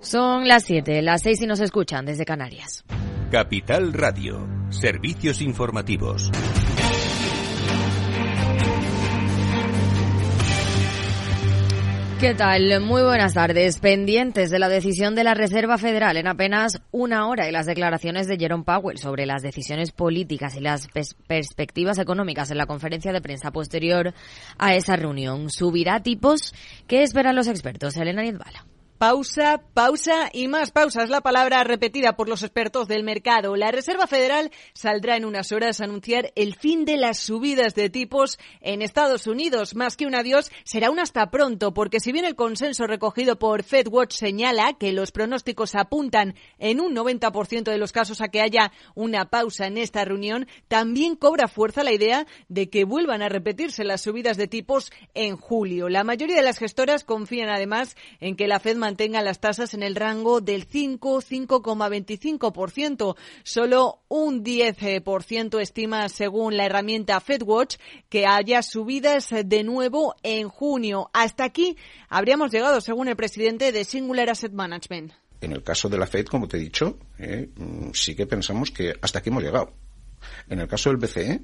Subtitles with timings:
[0.00, 2.84] Son las 7, las 6 y nos escuchan desde Canarias.
[3.30, 6.30] Capital Radio, servicios informativos.
[12.24, 12.80] ¿Qué tal?
[12.80, 13.80] Muy buenas tardes.
[13.80, 18.26] Pendientes de la decisión de la Reserva Federal en apenas una hora y las declaraciones
[18.26, 20.88] de Jerome Powell sobre las decisiones políticas y las
[21.26, 24.14] perspectivas económicas en la conferencia de prensa posterior
[24.56, 25.50] a esa reunión.
[25.50, 26.54] ¿Subirá tipos?
[26.86, 27.94] ¿Qué esperan los expertos?
[27.96, 28.64] Elena Niedbala.
[28.98, 33.56] Pausa, pausa y más pausa es la palabra repetida por los expertos del mercado.
[33.56, 37.90] La Reserva Federal saldrá en unas horas a anunciar el fin de las subidas de
[37.90, 39.74] tipos en Estados Unidos.
[39.74, 43.64] Más que un adiós, será un hasta pronto, porque si bien el consenso recogido por
[43.64, 48.70] FedWatch señala que los pronósticos apuntan en un 90% de los casos a que haya
[48.94, 53.82] una pausa en esta reunión, también cobra fuerza la idea de que vuelvan a repetirse
[53.82, 55.88] las subidas de tipos en julio.
[55.88, 59.82] La mayoría de las gestoras confían además en que la Fed mantenga las tasas en
[59.82, 63.16] el rango del 5-5,25%.
[63.42, 67.76] Solo un 10% estima, según la herramienta FedWatch,
[68.10, 71.08] que haya subidas de nuevo en junio.
[71.14, 71.78] Hasta aquí
[72.10, 75.14] habríamos llegado, según el presidente de Singular Asset Management.
[75.40, 78.70] En el caso de la Fed, como te he dicho, eh, mm, sí que pensamos
[78.70, 79.72] que hasta aquí hemos llegado.
[80.50, 81.40] En el caso del BCE,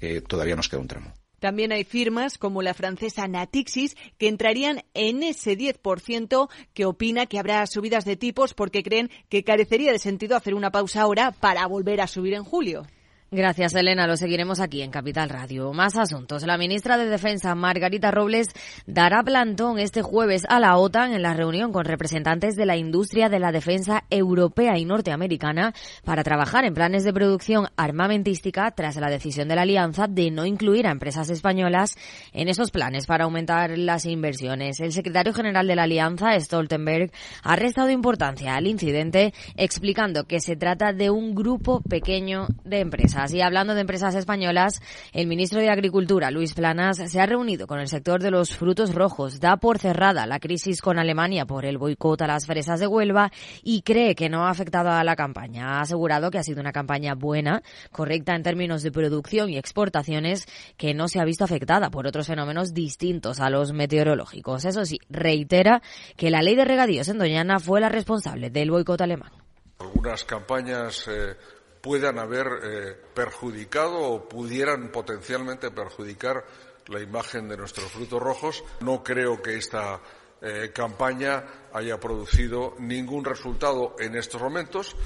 [0.00, 1.12] eh, todavía nos queda un tramo.
[1.38, 7.38] También hay firmas como la francesa Natixis que entrarían en ese 10% que opina que
[7.38, 11.66] habrá subidas de tipos porque creen que carecería de sentido hacer una pausa ahora para
[11.66, 12.86] volver a subir en julio.
[13.30, 14.06] Gracias, Elena.
[14.06, 15.70] Lo seguiremos aquí en Capital Radio.
[15.74, 16.46] Más asuntos.
[16.46, 18.48] La ministra de Defensa, Margarita Robles,
[18.86, 23.28] dará plantón este jueves a la OTAN en la reunión con representantes de la industria
[23.28, 29.10] de la defensa europea y norteamericana para trabajar en planes de producción armamentística tras la
[29.10, 31.96] decisión de la alianza de no incluir a empresas españolas
[32.32, 34.80] en esos planes para aumentar las inversiones.
[34.80, 37.10] El secretario general de la alianza, Stoltenberg,
[37.42, 43.17] ha restado importancia al incidente explicando que se trata de un grupo pequeño de empresas.
[43.18, 44.80] Y hablando de empresas españolas,
[45.12, 48.94] el ministro de Agricultura, Luis Planas, se ha reunido con el sector de los frutos
[48.94, 49.40] rojos.
[49.40, 53.32] Da por cerrada la crisis con Alemania por el boicot a las fresas de Huelva
[53.64, 55.78] y cree que no ha afectado a la campaña.
[55.78, 60.46] Ha asegurado que ha sido una campaña buena, correcta en términos de producción y exportaciones,
[60.76, 64.64] que no se ha visto afectada por otros fenómenos distintos a los meteorológicos.
[64.64, 65.82] Eso sí, reitera
[66.16, 69.32] que la ley de regadíos en Doñana fue la responsable del boicot alemán.
[69.80, 71.36] Algunas campañas eh,
[71.80, 76.44] puedan haber eh, perjudicado o pudieran potencialmente perjudicar
[76.88, 78.64] la imagen de nuestros frutos rojos.
[78.80, 80.00] No creo que esta
[80.40, 84.96] eh, campaña haya producido ningún resultado en estos momentos.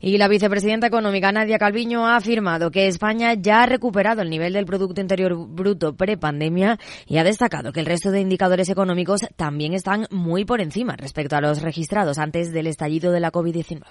[0.00, 4.52] Y la vicepresidenta económica Nadia Calviño ha afirmado que España ya ha recuperado el nivel
[4.52, 9.72] del Producto Interior Bruto prepandemia y ha destacado que el resto de indicadores económicos también
[9.72, 13.84] están muy por encima respecto a los registrados antes del estallido de la COVID-19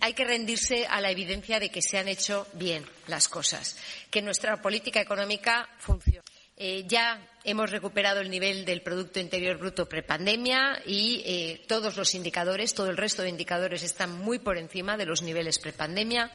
[0.00, 3.78] hay que rendirse a la evidencia de que se han hecho bien las cosas,
[4.10, 6.22] que nuestra política económica funciona.
[6.58, 12.14] Eh, ya hemos recuperado el nivel del Producto Interior Bruto prepandemia y eh, todos los
[12.14, 16.34] indicadores, todo el resto de indicadores están muy por encima de los niveles prepandemia.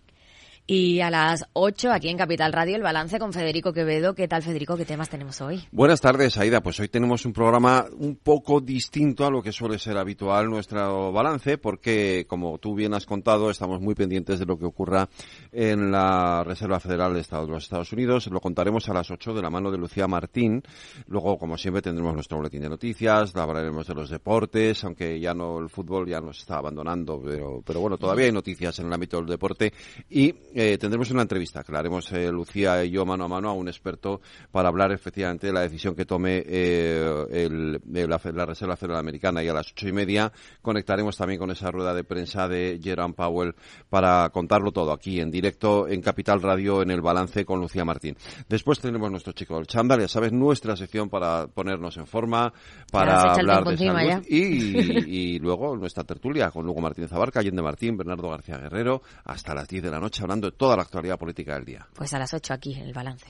[0.73, 4.15] Y a las 8 aquí en Capital Radio el balance con Federico Quevedo.
[4.15, 4.77] ¿Qué tal Federico?
[4.77, 5.61] ¿Qué temas tenemos hoy?
[5.69, 6.61] Buenas tardes, Aida.
[6.61, 11.11] Pues hoy tenemos un programa un poco distinto a lo que suele ser habitual nuestro
[11.11, 15.09] balance porque, como tú bien has contado, estamos muy pendientes de lo que ocurra
[15.51, 18.27] en la Reserva Federal de los Estados Unidos.
[18.27, 20.63] Lo contaremos a las 8 de la mano de Lucía Martín.
[21.05, 25.59] Luego, como siempre, tendremos nuestro boletín de noticias, hablaremos de los deportes, aunque ya no
[25.59, 29.17] el fútbol ya nos está abandonando, pero, pero bueno, todavía hay noticias en el ámbito
[29.17, 29.73] del deporte
[30.09, 30.33] y
[30.63, 33.53] eh, tendremos una entrevista que la haremos eh, Lucía y yo mano a mano a
[33.53, 39.00] un experto para hablar efectivamente de la decisión que tome eh, el, la, Reserva Federal
[39.00, 42.79] Americana y a las ocho y media conectaremos también con esa rueda de prensa de
[42.79, 43.55] Jerome Powell
[43.89, 48.16] para contarlo todo aquí en directo en Capital Radio en el balance con Lucía Martín.
[48.47, 52.53] Después tenemos nuestro chico del chándal, ya sabes, nuestra sección para ponernos en forma,
[52.91, 57.97] para hablar de salud y, y, luego nuestra tertulia con Lugo Martínez Abarca, Allende Martín,
[57.97, 61.55] Bernardo García Guerrero, hasta las 10 de la noche hablando de toda la actualidad política
[61.55, 61.88] del día.
[61.93, 63.27] Pues a las 8 aquí, el balance.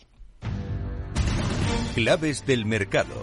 [1.93, 3.15] Claves del mercado.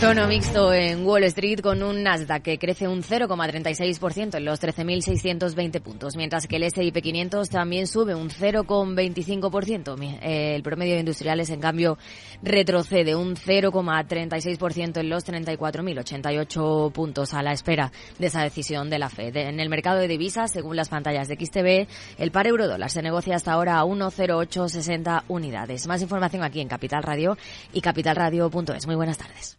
[0.00, 5.80] Tono mixto en Wall Street con un Nasdaq que crece un 0,36% en los 13.620
[5.80, 10.18] puntos, mientras que el S&P 500 también sube un 0,25%.
[10.22, 11.98] El promedio de industriales, en cambio,
[12.44, 17.90] retrocede un 0,36% en los 34.088 puntos a la espera
[18.20, 19.36] de esa decisión de la Fed.
[19.36, 21.88] En el mercado de divisas, según las pantallas de XTB,
[22.22, 25.88] el par euro-dólar se negocia hasta ahora a 1,0860 unidades.
[25.88, 27.36] Más información aquí en Capital Radio
[27.72, 28.86] y capitalradio.es.
[28.86, 29.58] Muy buenas tardes.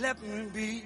[0.00, 0.84] Let me be.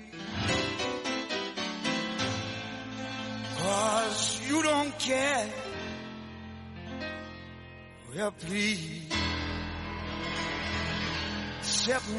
[4.48, 5.52] You don't care.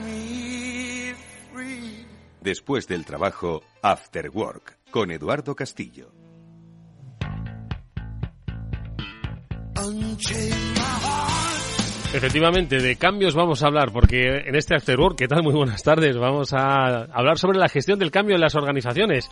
[0.01, 1.15] Me.
[2.41, 6.11] Después del trabajo, After Work, con Eduardo Castillo.
[12.13, 15.43] Efectivamente, de cambios vamos a hablar, porque en este After Work, ¿qué tal?
[15.43, 16.17] Muy buenas tardes.
[16.17, 19.29] Vamos a hablar sobre la gestión del cambio en las organizaciones.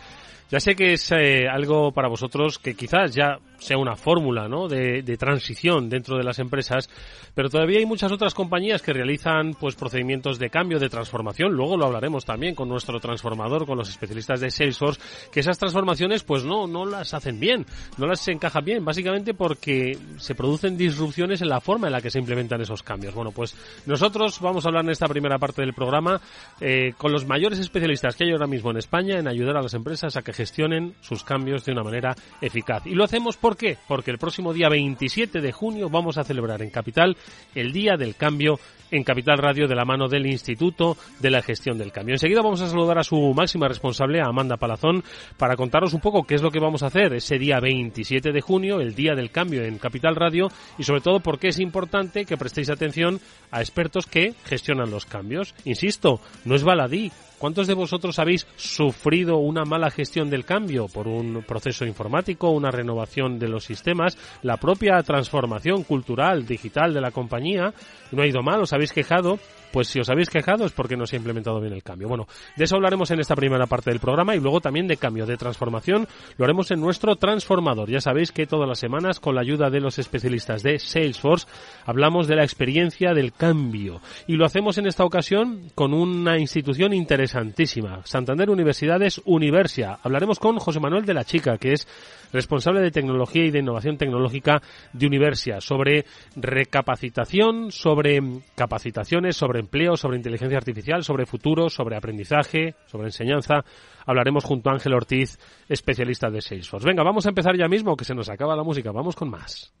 [0.50, 4.68] Ya sé que es eh, algo para vosotros que quizás ya sea una fórmula ¿no?
[4.68, 6.88] de, transición dentro de las empresas,
[7.34, 11.52] pero todavía hay muchas otras compañías que realizan pues procedimientos de cambio, de transformación.
[11.52, 15.00] Luego lo hablaremos también con nuestro transformador, con los especialistas de Salesforce,
[15.32, 17.66] que esas transformaciones pues no, no las hacen bien,
[17.96, 22.10] no las encajan bien, básicamente porque se producen disrupciones en la forma en la que
[22.10, 23.14] se implementan esos cambios.
[23.14, 23.56] Bueno, pues
[23.86, 26.20] nosotros vamos a hablar en esta primera parte del programa
[26.60, 29.74] eh, con los mayores especialistas que hay ahora mismo en España en ayudar a las
[29.74, 32.86] empresas a que gestionen sus cambios de una manera eficaz.
[32.86, 33.36] Y lo hacemos.
[33.36, 37.16] Porque el próximo día 27 de junio vamos a celebrar en Capital
[37.54, 38.58] el Día del Cambio
[38.90, 42.14] en Capital Radio de la mano del Instituto de la Gestión del Cambio.
[42.14, 45.02] Enseguida vamos a saludar a su máxima responsable, Amanda Palazón,
[45.36, 48.40] para contaros un poco qué es lo que vamos a hacer ese día 27 de
[48.40, 50.48] junio, el Día del Cambio en Capital Radio,
[50.78, 55.06] y sobre todo por qué es importante que prestéis atención a expertos que gestionan los
[55.06, 55.54] cambios.
[55.64, 61.06] Insisto, no es baladí, ¿Cuántos de vosotros habéis sufrido una mala gestión del cambio por
[61.06, 67.10] un proceso informático, una renovación de los sistemas, la propia transformación cultural, digital de la
[67.10, 67.74] compañía?
[68.10, 69.38] No ha ido mal, os habéis quejado,
[69.72, 72.08] pues si os habéis quejado es porque no se ha implementado bien el cambio.
[72.08, 75.26] Bueno, de eso hablaremos en esta primera parte del programa y luego también de cambio,
[75.26, 77.90] de transformación, lo haremos en nuestro transformador.
[77.90, 81.46] Ya sabéis que todas las semanas, con la ayuda de los especialistas de Salesforce,
[81.84, 84.00] hablamos de la experiencia del cambio.
[84.26, 86.94] Y lo hacemos en esta ocasión con una institución
[87.26, 89.98] interesantísima, Santander Universidades Universia.
[90.00, 91.88] Hablaremos con José Manuel de la Chica, que es
[92.32, 94.62] responsable de tecnología y de innovación tecnológica
[94.92, 96.04] de Universia, sobre
[96.36, 98.20] recapacitación, sobre
[98.54, 103.64] capacitaciones, sobre empleo, sobre inteligencia artificial, sobre futuro, sobre aprendizaje, sobre enseñanza.
[104.06, 105.36] Hablaremos junto a Ángel Ortiz,
[105.68, 106.86] especialista de Salesforce.
[106.86, 108.92] Venga, vamos a empezar ya mismo, que se nos acaba la música.
[108.92, 109.72] Vamos con más.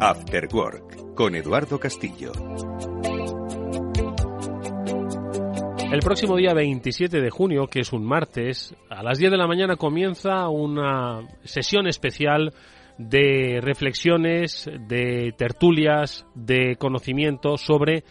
[0.00, 2.30] After Work, con Eduardo Castillo.
[5.90, 9.48] El próximo día 27 de junio, que es un martes, a las 10 de la
[9.48, 12.54] mañana comienza una sesión especial
[12.98, 18.04] de reflexiones, de tertulias, de conocimiento sobre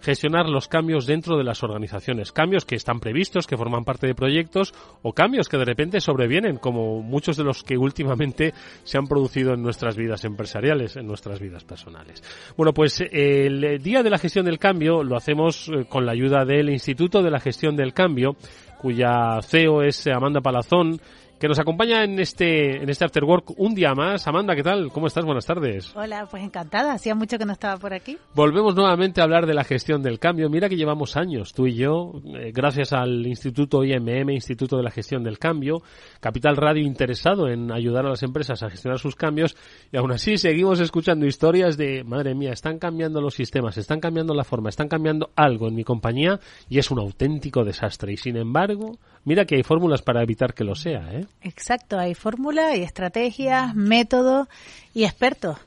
[0.00, 2.32] gestionar los cambios dentro de las organizaciones.
[2.32, 6.56] Cambios que están previstos, que forman parte de proyectos o cambios que de repente sobrevienen,
[6.56, 8.52] como muchos de los que últimamente
[8.84, 12.22] se han producido en nuestras vidas empresariales, en nuestras vidas personales.
[12.56, 16.44] Bueno, pues el Día de la Gestión del Cambio lo hacemos eh, con la ayuda
[16.44, 18.36] del Instituto de la Gestión del Cambio,
[18.80, 21.00] cuya CEO es Amanda Palazón
[21.40, 24.28] que nos acompaña en este, en este After Work un día más.
[24.28, 24.92] Amanda, ¿qué tal?
[24.92, 25.24] ¿Cómo estás?
[25.24, 25.90] Buenas tardes.
[25.96, 26.92] Hola, pues encantada.
[26.92, 28.18] Hacía mucho que no estaba por aquí.
[28.34, 30.50] Volvemos nuevamente a hablar de la gestión del cambio.
[30.50, 34.90] Mira que llevamos años, tú y yo, eh, gracias al Instituto IMM, Instituto de la
[34.90, 35.82] Gestión del Cambio,
[36.20, 39.56] Capital Radio interesado en ayudar a las empresas a gestionar sus cambios,
[39.90, 44.34] y aún así seguimos escuchando historias de, madre mía, están cambiando los sistemas, están cambiando
[44.34, 48.12] la forma, están cambiando algo en mi compañía y es un auténtico desastre.
[48.12, 51.26] Y sin embargo, Mira que hay fórmulas para evitar que lo sea, ¿eh?
[51.42, 54.48] Exacto, hay fórmula y estrategias, métodos
[54.94, 55.58] y expertos.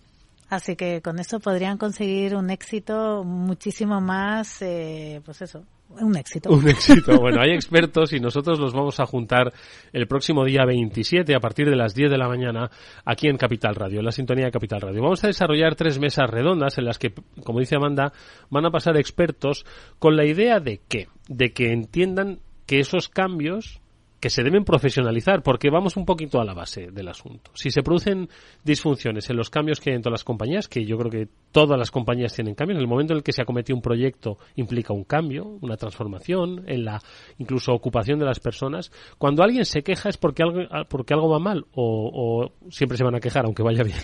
[0.49, 5.65] Así que con eso podrían conseguir un éxito muchísimo más, eh, pues eso,
[5.99, 6.51] un éxito.
[6.51, 7.13] Un éxito.
[7.23, 9.53] Bueno, hay expertos y nosotros los vamos a juntar
[9.93, 12.69] el próximo día 27 a partir de las 10 de la mañana
[13.05, 15.01] aquí en Capital Radio, en la sintonía de Capital Radio.
[15.01, 18.11] Vamos a desarrollar tres mesas redondas en las que, como dice Amanda,
[18.49, 19.65] van a pasar expertos
[19.99, 23.81] con la idea de que, de que entiendan que esos cambios
[24.23, 27.51] que se deben profesionalizar, porque vamos un poquito a la base del asunto.
[27.55, 28.29] Si se producen
[28.63, 31.77] disfunciones en los cambios que hay en todas las compañías, que yo creo que todas
[31.77, 34.93] las compañías tienen cambios, en el momento en el que se acomete un proyecto implica
[34.93, 37.01] un cambio, una transformación, en la
[37.37, 42.49] incluso ocupación de las personas, cuando alguien se queja es porque algo, va mal o,
[42.69, 43.97] siempre se van a quejar aunque vaya bien.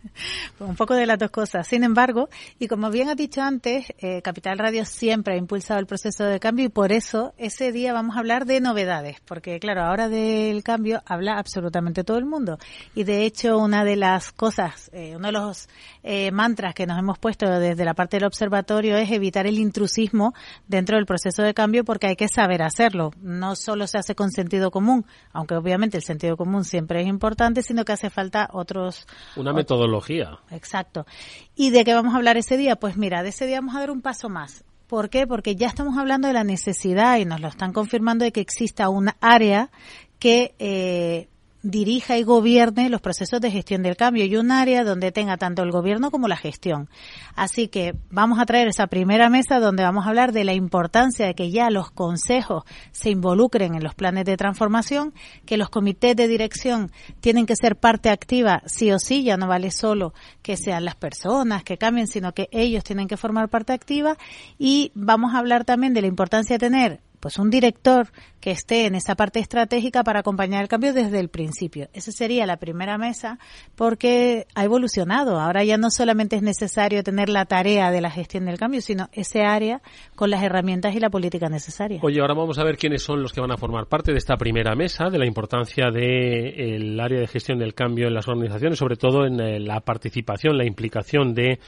[0.58, 1.68] un poco de las dos cosas.
[1.68, 2.28] Sin embargo,
[2.58, 6.40] y como bien ha dicho antes, eh, Capital Radio siempre ha impulsado el proceso de
[6.40, 10.62] cambio y por eso ese día vamos a hablar de novedades, porque claro, ahora del
[10.62, 12.58] cambio habla absolutamente todo el mundo.
[12.94, 15.68] Y de hecho, una de las cosas, eh, uno de los
[16.02, 20.34] eh, mantras que nos hemos puesto desde la parte del observatorio es evitar el intrusismo
[20.66, 23.12] dentro del proceso de cambio porque hay que saber hacerlo.
[23.20, 27.62] No solo se hace con sentido común, aunque obviamente el sentido común siempre es importante,
[27.62, 29.06] sino que hace falta otros...
[29.36, 30.38] Una metodología.
[30.50, 31.06] Exacto.
[31.54, 32.76] ¿Y de qué vamos a hablar ese día?
[32.76, 34.64] Pues mira, de ese día vamos a dar un paso más.
[34.92, 35.26] ¿Por qué?
[35.26, 38.90] Porque ya estamos hablando de la necesidad y nos lo están confirmando de que exista
[38.90, 39.70] un área
[40.18, 41.28] que eh,
[41.62, 45.62] dirija y gobierne los procesos de gestión del cambio y un área donde tenga tanto
[45.62, 46.88] el gobierno como la gestión.
[47.36, 51.26] Así que vamos a traer esa primera mesa donde vamos a hablar de la importancia
[51.26, 55.14] de que ya los consejos se involucren en los planes de transformación,
[55.46, 56.90] que los comités de dirección
[57.20, 60.96] tienen que ser parte activa sí o sí, ya no vale solo que sean las
[60.96, 64.16] personas que cambien, sino que ellos tienen que formar parte activa
[64.58, 68.08] y vamos a hablar también de la importancia de tener pues un director
[68.40, 71.88] que esté en esa parte estratégica para acompañar el cambio desde el principio.
[71.92, 73.38] Esa sería la primera mesa
[73.76, 75.38] porque ha evolucionado.
[75.38, 79.08] Ahora ya no solamente es necesario tener la tarea de la gestión del cambio, sino
[79.12, 79.82] ese área
[80.16, 82.00] con las herramientas y la política necesaria.
[82.02, 84.36] Oye, ahora vamos a ver quiénes son los que van a formar parte de esta
[84.36, 88.96] primera mesa, de la importancia del área de gestión del cambio en las organizaciones, sobre
[88.96, 91.60] todo en eh, la participación, la implicación de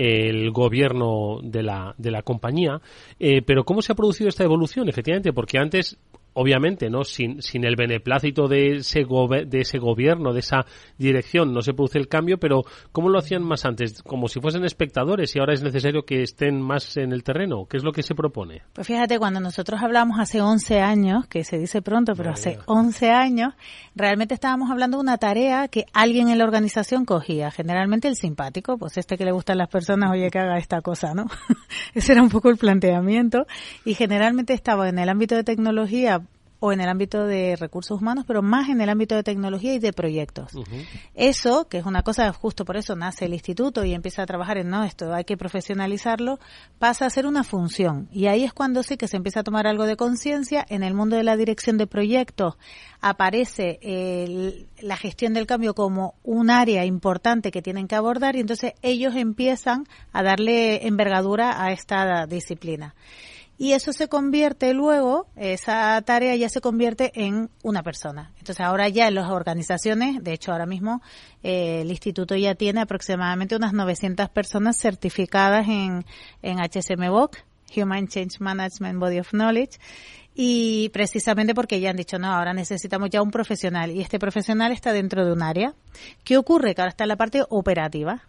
[0.00, 2.80] el gobierno de la, de la compañía.
[3.18, 4.88] Eh, pero ¿cómo se ha producido esta evolución?
[4.88, 5.98] Efectivamente, porque antes
[6.34, 7.04] obviamente, ¿no?
[7.04, 9.04] Sin, sin el beneplácito de ese,
[9.46, 10.64] de ese gobierno, de esa
[10.98, 14.02] dirección, no se produce el cambio, pero ¿cómo lo hacían más antes?
[14.02, 17.66] Como si fuesen espectadores y ahora es necesario que estén más en el terreno.
[17.66, 18.62] ¿Qué es lo que se propone?
[18.72, 23.10] Pues fíjate, cuando nosotros hablamos hace 11 años, que se dice pronto, pero hace 11
[23.10, 23.54] años,
[23.94, 27.50] realmente estábamos hablando de una tarea que alguien en la organización cogía.
[27.50, 31.14] Generalmente el simpático, pues este que le gustan las personas, oye, que haga esta cosa,
[31.14, 31.26] ¿no?
[31.94, 33.46] Ese era un poco el planteamiento.
[33.84, 36.19] Y generalmente estaba en el ámbito de tecnología
[36.60, 39.78] o en el ámbito de recursos humanos, pero más en el ámbito de tecnología y
[39.78, 40.52] de proyectos.
[41.14, 44.58] Eso, que es una cosa, justo por eso nace el instituto y empieza a trabajar
[44.58, 46.38] en, no, esto hay que profesionalizarlo,
[46.78, 48.08] pasa a ser una función.
[48.12, 50.64] Y ahí es cuando sí que se empieza a tomar algo de conciencia.
[50.68, 52.56] En el mundo de la dirección de proyectos
[53.00, 53.80] aparece
[54.82, 59.16] la gestión del cambio como un área importante que tienen que abordar y entonces ellos
[59.16, 62.94] empiezan a darle envergadura a esta disciplina
[63.60, 68.32] y eso se convierte luego, esa tarea ya se convierte en una persona.
[68.38, 71.02] Entonces ahora ya en las organizaciones, de hecho ahora mismo
[71.42, 76.06] eh, el instituto ya tiene aproximadamente unas 900 personas certificadas en,
[76.40, 77.36] en HSMBOK,
[77.76, 79.78] Human Change Management Body of Knowledge,
[80.34, 84.72] y precisamente porque ya han dicho, no, ahora necesitamos ya un profesional y este profesional
[84.72, 85.74] está dentro de un área.
[86.24, 86.74] ¿Qué ocurre?
[86.74, 88.22] Que ahora está en la parte operativa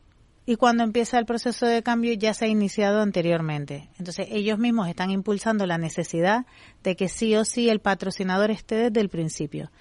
[0.45, 3.89] y cuando empieza el proceso de cambio ya se ha iniciado anteriormente.
[3.99, 6.45] Entonces ellos mismos están impulsando la necesidad
[6.83, 9.71] de que sí o sí el patrocinador esté desde el principio.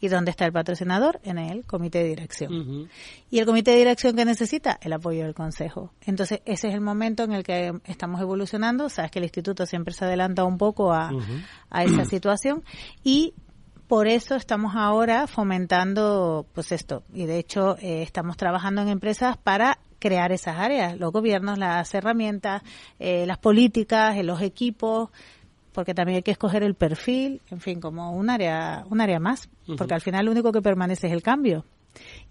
[0.00, 1.18] ¿Y dónde está el patrocinador?
[1.24, 2.90] En el comité de dirección.
[3.30, 4.78] ¿Y el comité de dirección que necesita?
[4.82, 5.92] El apoyo del consejo.
[6.02, 8.90] Entonces ese es el momento en el que estamos evolucionando.
[8.90, 11.10] Sabes que el instituto siempre se adelanta un poco a,
[11.70, 12.64] a esa situación
[13.02, 13.34] y
[13.88, 19.36] por eso estamos ahora fomentando pues esto y de hecho eh, estamos trabajando en empresas
[19.36, 22.62] para crear esas áreas, los gobiernos, las herramientas,
[22.98, 25.08] eh, las políticas, eh, los equipos,
[25.72, 29.48] porque también hay que escoger el perfil, en fin, como un área, un área más,
[29.78, 31.64] porque al final lo único que permanece es el cambio.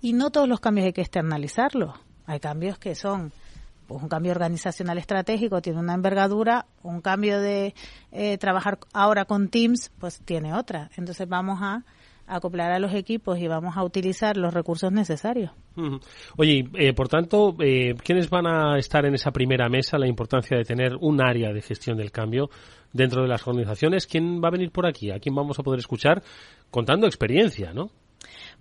[0.01, 1.95] Y no todos los cambios hay que externalizarlos.
[2.27, 3.31] Hay cambios que son
[3.87, 7.73] pues un cambio organizacional estratégico tiene una envergadura, un cambio de
[8.11, 10.91] eh, trabajar ahora con Teams, pues tiene otra.
[10.95, 11.83] Entonces vamos a
[12.27, 15.51] acoplar a los equipos y vamos a utilizar los recursos necesarios.
[16.37, 19.97] Oye, eh, por tanto, eh, ¿quiénes van a estar en esa primera mesa?
[19.97, 22.49] La importancia de tener un área de gestión del cambio.
[22.93, 24.05] dentro de las organizaciones.
[24.05, 25.09] ¿Quién va a venir por aquí?
[25.11, 26.21] ¿A quién vamos a poder escuchar
[26.69, 27.89] contando experiencia, no?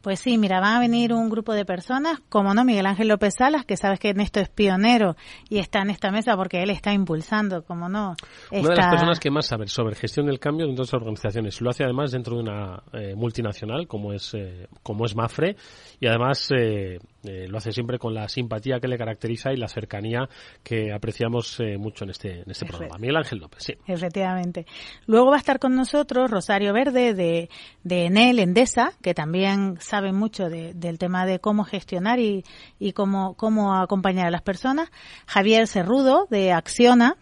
[0.00, 3.34] Pues sí, mira, van a venir un grupo de personas, como no, Miguel Ángel López
[3.38, 5.16] Salas, que sabes que en esto es pionero
[5.48, 8.16] y está en esta mesa porque él está impulsando, como no.
[8.50, 11.60] Una de las personas que más sabe sobre gestión del cambio dentro de las organizaciones.
[11.60, 15.56] Lo hace además dentro de una eh, multinacional como es, eh, como es Mafre
[16.00, 19.68] y además eh, eh, lo hace siempre con la simpatía que le caracteriza y la
[19.68, 20.28] cercanía
[20.62, 22.96] que apreciamos eh, mucho en este, en este programa.
[22.98, 23.74] Miguel Ángel López, sí.
[23.86, 24.66] Efectivamente.
[25.06, 27.48] Luego va a estar con nosotros Rosario Verde de,
[27.84, 32.44] de Enel, Endesa, que también sabe mucho de- del tema de cómo gestionar y,
[32.78, 34.90] y cómo, cómo acompañar a las personas.
[35.26, 37.16] Javier Cerrudo de Acciona.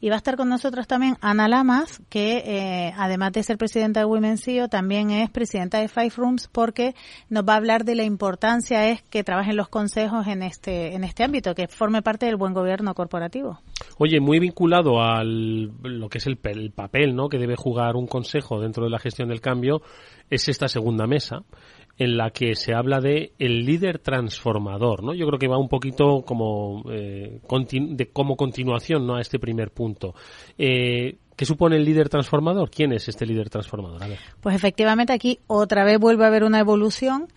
[0.00, 4.00] Y va a estar con nosotros también Ana Lamas, que eh, además de ser presidenta
[4.00, 6.94] de Women's CEO, también es presidenta de Five Rooms, porque
[7.28, 11.04] nos va a hablar de la importancia es que trabajen los consejos en este, en
[11.04, 13.60] este ámbito, que forme parte del buen gobierno corporativo.
[13.98, 17.28] Oye, muy vinculado al lo que es el, el papel ¿no?
[17.28, 19.82] que debe jugar un consejo dentro de la gestión del cambio,
[20.30, 21.44] es esta segunda mesa
[21.98, 25.14] en la que se habla de el líder transformador, ¿no?
[25.14, 29.16] Yo creo que va un poquito como eh, de como continuación, ¿no?
[29.16, 30.14] A este primer punto.
[30.58, 32.70] Eh, ¿Qué supone el líder transformador?
[32.70, 34.02] ¿Quién es este líder transformador?
[34.02, 34.18] A ver.
[34.40, 37.28] Pues efectivamente aquí otra vez vuelve a haber una evolución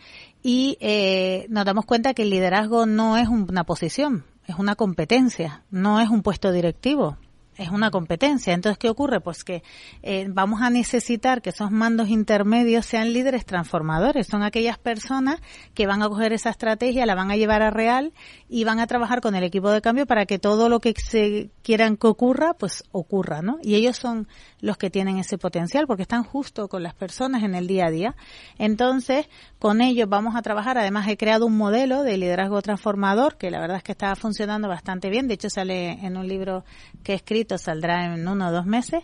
[0.44, 5.64] y eh, nos damos cuenta que el liderazgo no es una posición, es una competencia,
[5.72, 7.18] no es un puesto directivo.
[7.58, 8.54] Es una competencia.
[8.54, 9.20] Entonces, ¿qué ocurre?
[9.20, 9.64] Pues que
[10.04, 14.28] eh, vamos a necesitar que esos mandos intermedios sean líderes transformadores.
[14.28, 15.42] Son aquellas personas
[15.74, 18.14] que van a coger esa estrategia, la van a llevar a real
[18.48, 21.50] y van a trabajar con el equipo de cambio para que todo lo que se
[21.64, 23.58] quieran que ocurra, pues ocurra, ¿no?
[23.62, 24.28] Y ellos son
[24.60, 27.92] los que tienen ese potencial porque están justo con las personas en el día a
[27.92, 28.16] día.
[28.58, 29.28] Entonces,
[29.60, 30.78] con ellos vamos a trabajar.
[30.78, 34.68] Además, he creado un modelo de liderazgo transformador que la verdad es que está funcionando
[34.68, 35.28] bastante bien.
[35.28, 36.64] De hecho, sale en un libro
[37.04, 39.04] que he escrito, saldrá en uno o dos meses.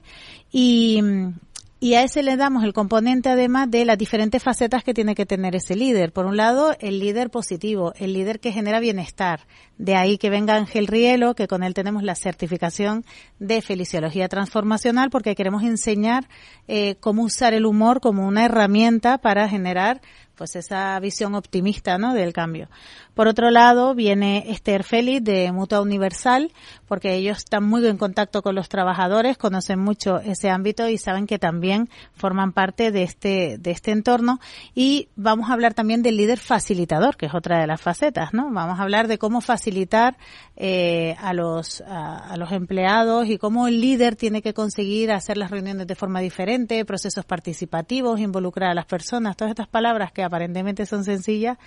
[0.52, 1.02] Y,
[1.84, 5.26] y a ese le damos el componente además de las diferentes facetas que tiene que
[5.26, 6.14] tener ese líder.
[6.14, 9.42] Por un lado, el líder positivo, el líder que genera bienestar.
[9.78, 13.04] De ahí que venga Ángel Rielo, que con él tenemos la certificación
[13.40, 16.30] de feliciología transformacional, porque queremos enseñar
[16.70, 20.00] eh, cómo usar el humor como una herramienta para generar
[20.36, 22.14] pues esa visión optimista ¿no?
[22.14, 22.70] del cambio.
[23.14, 26.52] Por otro lado, viene Esther Félix de Mutua Universal,
[26.88, 31.28] porque ellos están muy en contacto con los trabajadores, conocen mucho ese ámbito y saben
[31.28, 34.40] que también forman parte de este, de este entorno.
[34.74, 38.52] Y vamos a hablar también del líder facilitador, que es otra de las facetas, ¿no?
[38.52, 40.18] Vamos a hablar de cómo facilitar
[40.56, 45.38] eh, a, los, a, a los empleados y cómo el líder tiene que conseguir hacer
[45.38, 50.24] las reuniones de forma diferente, procesos participativos, involucrar a las personas, todas estas palabras que
[50.24, 51.58] aparentemente son sencillas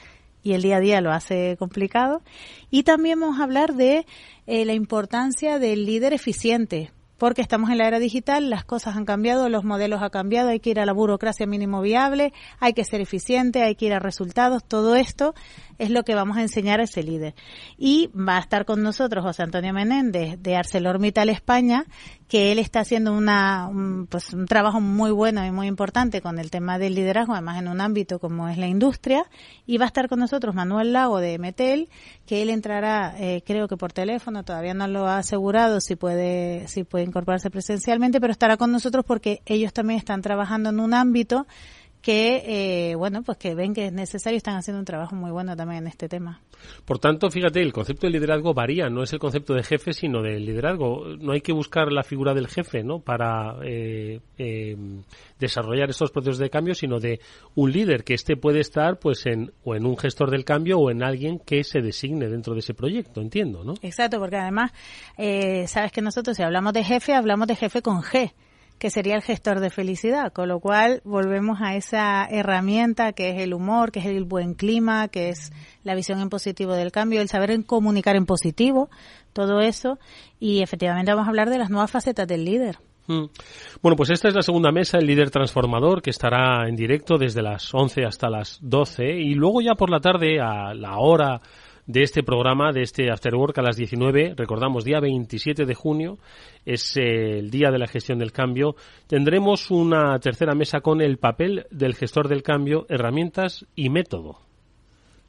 [0.47, 2.23] y el día a día lo hace complicado.
[2.71, 4.07] Y también vamos a hablar de
[4.47, 9.05] eh, la importancia del líder eficiente, porque estamos en la era digital, las cosas han
[9.05, 12.85] cambiado, los modelos han cambiado, hay que ir a la burocracia mínimo viable, hay que
[12.85, 15.35] ser eficiente, hay que ir a resultados, todo esto
[15.79, 17.35] es lo que vamos a enseñar a ese líder.
[17.77, 21.85] Y va a estar con nosotros José Antonio Menéndez de ArcelorMittal España,
[22.29, 26.39] que él está haciendo una, un, pues, un trabajo muy bueno y muy importante con
[26.39, 29.25] el tema del liderazgo, además en un ámbito como es la industria.
[29.67, 31.89] Y va a estar con nosotros Manuel Lago de Metel,
[32.27, 36.67] que él entrará, eh, creo que por teléfono, todavía no lo ha asegurado si puede,
[36.69, 40.95] si puede incorporarse presencialmente, pero estará con nosotros porque ellos también están trabajando en un
[40.95, 41.47] ámbito
[42.07, 45.33] que, eh, bueno, pues que ven que es necesario y están haciendo un trabajo muy
[45.33, 46.41] bueno también en este tema.
[46.85, 50.23] Por tanto, fíjate, el concepto de liderazgo varía, no es el concepto de jefe, sino
[50.23, 51.17] de liderazgo.
[51.19, 53.01] No hay que buscar la figura del jefe, ¿no?
[53.01, 54.77] Para eh, eh,
[55.41, 57.19] desarrollar estos procesos de cambio, sino de
[57.57, 60.93] un líder que este puede estar, pues, en o en un gestor del cambio o
[60.93, 63.75] en alguien que se designe dentro de ese proyecto, entiendo, ¿no?
[63.83, 64.71] Exacto, porque además,
[65.19, 68.33] eh, sabes que nosotros si hablamos de jefe, hablamos de jefe con G
[68.79, 73.43] que sería el gestor de felicidad, con lo cual volvemos a esa herramienta que es
[73.43, 77.21] el humor, que es el buen clima, que es la visión en positivo del cambio,
[77.21, 78.91] el saber en comunicar en positivo,
[79.33, 79.99] todo eso,
[80.39, 82.79] y efectivamente vamos a hablar de las nuevas facetas del líder.
[83.07, 83.27] Mm.
[83.83, 87.43] Bueno, pues esta es la segunda mesa, el líder transformador, que estará en directo desde
[87.43, 91.41] las 11 hasta las 12 y luego ya por la tarde a la hora
[91.87, 96.19] de este programa, de este After Work a las 19, recordamos, día 27 de junio,
[96.65, 101.19] es eh, el día de la gestión del cambio, tendremos una tercera mesa con el
[101.19, 104.46] papel del gestor del cambio, herramientas y método.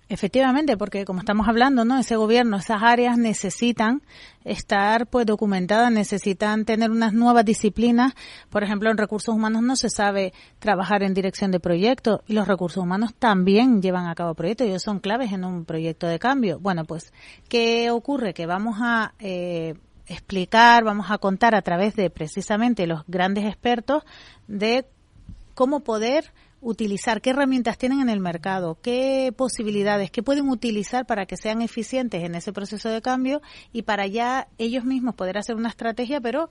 [0.09, 1.99] Efectivamente, porque como estamos hablando, ¿no?
[1.99, 4.01] Ese gobierno, esas áreas necesitan
[4.45, 8.13] estar pues documentadas, necesitan tener unas nuevas disciplinas.
[8.49, 12.47] Por ejemplo, en recursos humanos no se sabe trabajar en dirección de proyectos y los
[12.47, 16.57] recursos humanos también llevan a cabo proyectos, ellos son claves en un proyecto de cambio.
[16.59, 17.11] Bueno, pues,
[17.49, 18.33] ¿qué ocurre?
[18.33, 19.73] Que vamos a eh,
[20.07, 24.03] explicar, vamos a contar a través de precisamente los grandes expertos
[24.47, 24.85] de
[25.53, 31.25] cómo poder utilizar, qué herramientas tienen en el mercado, qué posibilidades, qué pueden utilizar para
[31.25, 33.41] que sean eficientes en ese proceso de cambio
[33.71, 36.49] y para ya ellos mismos poder hacer una estrategia, pero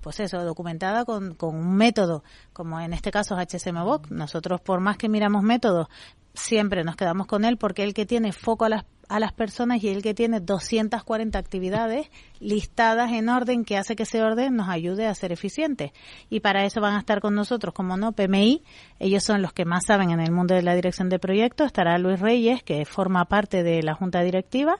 [0.00, 4.10] pues eso, documentada con, con un método, como en este caso es HSMBOK.
[4.10, 5.86] Nosotros, por más que miramos métodos,
[6.34, 9.84] siempre nos quedamos con él porque el que tiene foco a las, a las personas
[9.84, 14.70] y el que tiene 240 actividades listadas en orden que hace que ese orden nos
[14.70, 15.92] ayude a ser eficientes.
[16.30, 18.62] Y para eso van a estar con nosotros, como no, PMI,
[18.98, 21.98] ellos son los que más saben en el mundo de la dirección de proyectos, estará
[21.98, 24.76] Luis Reyes, que forma parte de la Junta Directiva,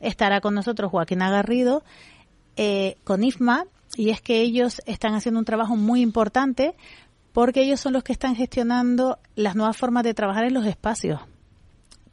[0.00, 1.84] estará con nosotros Joaquín Agarrido,
[2.56, 6.74] eh, con IFMA, y es que ellos están haciendo un trabajo muy importante
[7.32, 11.20] porque ellos son los que están gestionando las nuevas formas de trabajar en los espacios.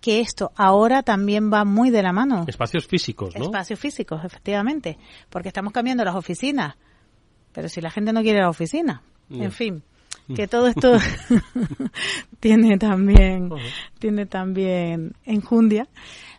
[0.03, 2.43] Que esto ahora también va muy de la mano.
[2.45, 3.45] Espacios físicos, ¿no?
[3.45, 4.97] Espacios físicos, efectivamente.
[5.29, 6.75] Porque estamos cambiando las oficinas.
[7.53, 9.01] Pero si la gente no quiere la oficina.
[9.29, 9.81] En fin,
[10.35, 10.97] que todo esto
[12.41, 13.49] tiene también
[13.97, 15.87] tiene también enjundia.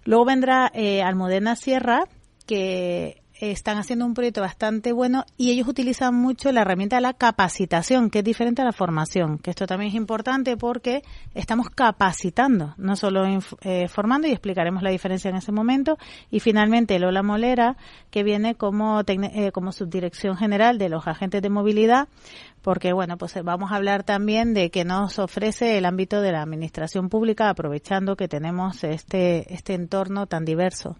[0.05, 2.05] Luego vendrá eh, Almudena Sierra,
[2.47, 7.15] que están haciendo un proyecto bastante bueno y ellos utilizan mucho la herramienta de la
[7.15, 11.03] capacitación, que es diferente a la formación, que esto también es importante porque
[11.35, 13.25] estamos capacitando, no solo
[13.63, 15.99] eh, formando y explicaremos la diferencia en ese momento.
[16.31, 17.77] Y finalmente Lola Molera,
[18.11, 22.09] que viene como, eh, como subdirección general de los agentes de movilidad,
[22.63, 26.43] porque bueno, pues vamos a hablar también de que nos ofrece el ámbito de la
[26.43, 30.97] administración pública, aprovechando que tenemos este, este entorno tan diverso.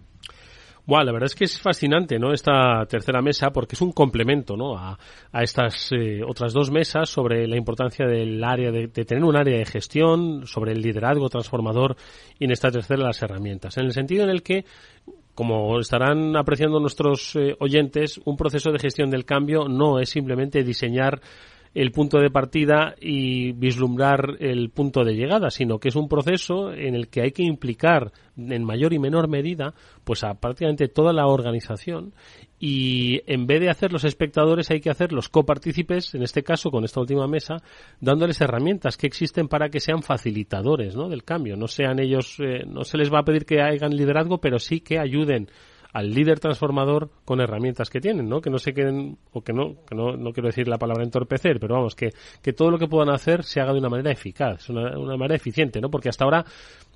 [0.85, 2.31] Bueno, la verdad es que es fascinante, ¿no?
[2.31, 4.77] Esta tercera mesa, porque es un complemento, ¿no?
[4.77, 4.97] A,
[5.31, 9.35] a estas eh, otras dos mesas sobre la importancia del área de, de, tener un
[9.35, 11.95] área de gestión, sobre el liderazgo transformador
[12.37, 13.77] y en esta tercera las herramientas.
[13.77, 14.65] En el sentido en el que
[15.35, 20.63] como estarán apreciando nuestros eh, oyentes, un proceso de gestión del cambio no es simplemente
[20.63, 21.19] diseñar
[21.75, 26.71] el punto de partida y vislumbrar el punto de llegada, sino que es un proceso
[26.71, 29.73] en el que hay que implicar en mayor y menor medida
[30.05, 32.13] pues a prácticamente toda la organización
[32.57, 36.71] y en vez de hacer los espectadores hay que hacer los copartícipes, en este caso
[36.71, 37.57] con esta última mesa,
[37.99, 41.09] dándoles herramientas que existen para que sean facilitadores ¿no?
[41.09, 44.39] del cambio, no sean ellos, eh, no se les va a pedir que hagan liderazgo,
[44.39, 45.49] pero sí que ayuden
[45.95, 48.41] al líder transformador con herramientas que tienen, ¿no?
[48.41, 51.57] Que no se queden, o que no, que no, no quiero decir la palabra entorpecer,
[51.57, 52.09] pero vamos, que,
[52.41, 55.35] que todo lo que puedan hacer se haga de una manera eficaz, una, una manera
[55.35, 55.89] eficiente, ¿no?
[55.89, 56.45] Porque hasta ahora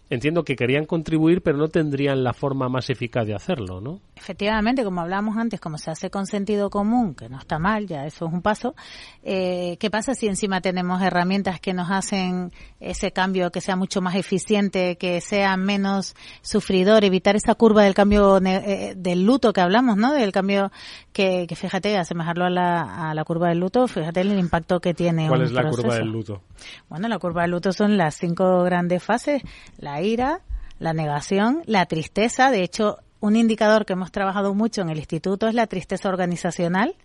[0.09, 3.99] entiendo que querían contribuir, pero no tendrían la forma más eficaz de hacerlo, ¿no?
[4.15, 8.05] Efectivamente, como hablábamos antes, como se hace con sentido común, que no está mal, ya
[8.05, 8.75] eso es un paso.
[9.23, 14.01] Eh, ¿Qué pasa si encima tenemos herramientas que nos hacen ese cambio que sea mucho
[14.01, 19.61] más eficiente, que sea menos sufridor, evitar esa curva del cambio eh, del luto que
[19.61, 20.13] hablamos, ¿no?
[20.13, 20.71] Del cambio
[21.13, 24.93] que, que fíjate, asemejarlo a la, a la curva del luto, fíjate el impacto que
[24.93, 25.27] tiene.
[25.27, 25.83] ¿Cuál es la proceso.
[25.83, 26.41] curva del luto?
[26.89, 29.41] Bueno, la curva del luto son las cinco grandes fases.
[29.77, 30.41] La ira,
[30.79, 32.51] la negación, la tristeza.
[32.51, 36.95] De hecho, un indicador que hemos trabajado mucho en el instituto es la tristeza organizacional,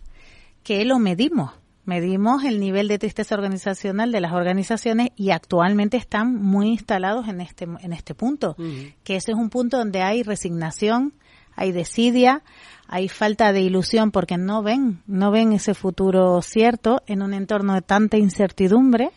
[0.63, 1.53] que lo medimos.
[1.85, 7.43] Medimos el nivel de tristeza organizacional de las organizaciones y actualmente están muy instalados en
[7.43, 8.95] este, en este punto, uh -huh.
[9.05, 11.13] que ese es un punto donde hay resignación,
[11.57, 12.43] hay desidia,
[12.89, 17.75] hay falta de ilusión porque no ven, no ven ese futuro cierto en un entorno
[17.75, 19.11] de tanta incertidumbre.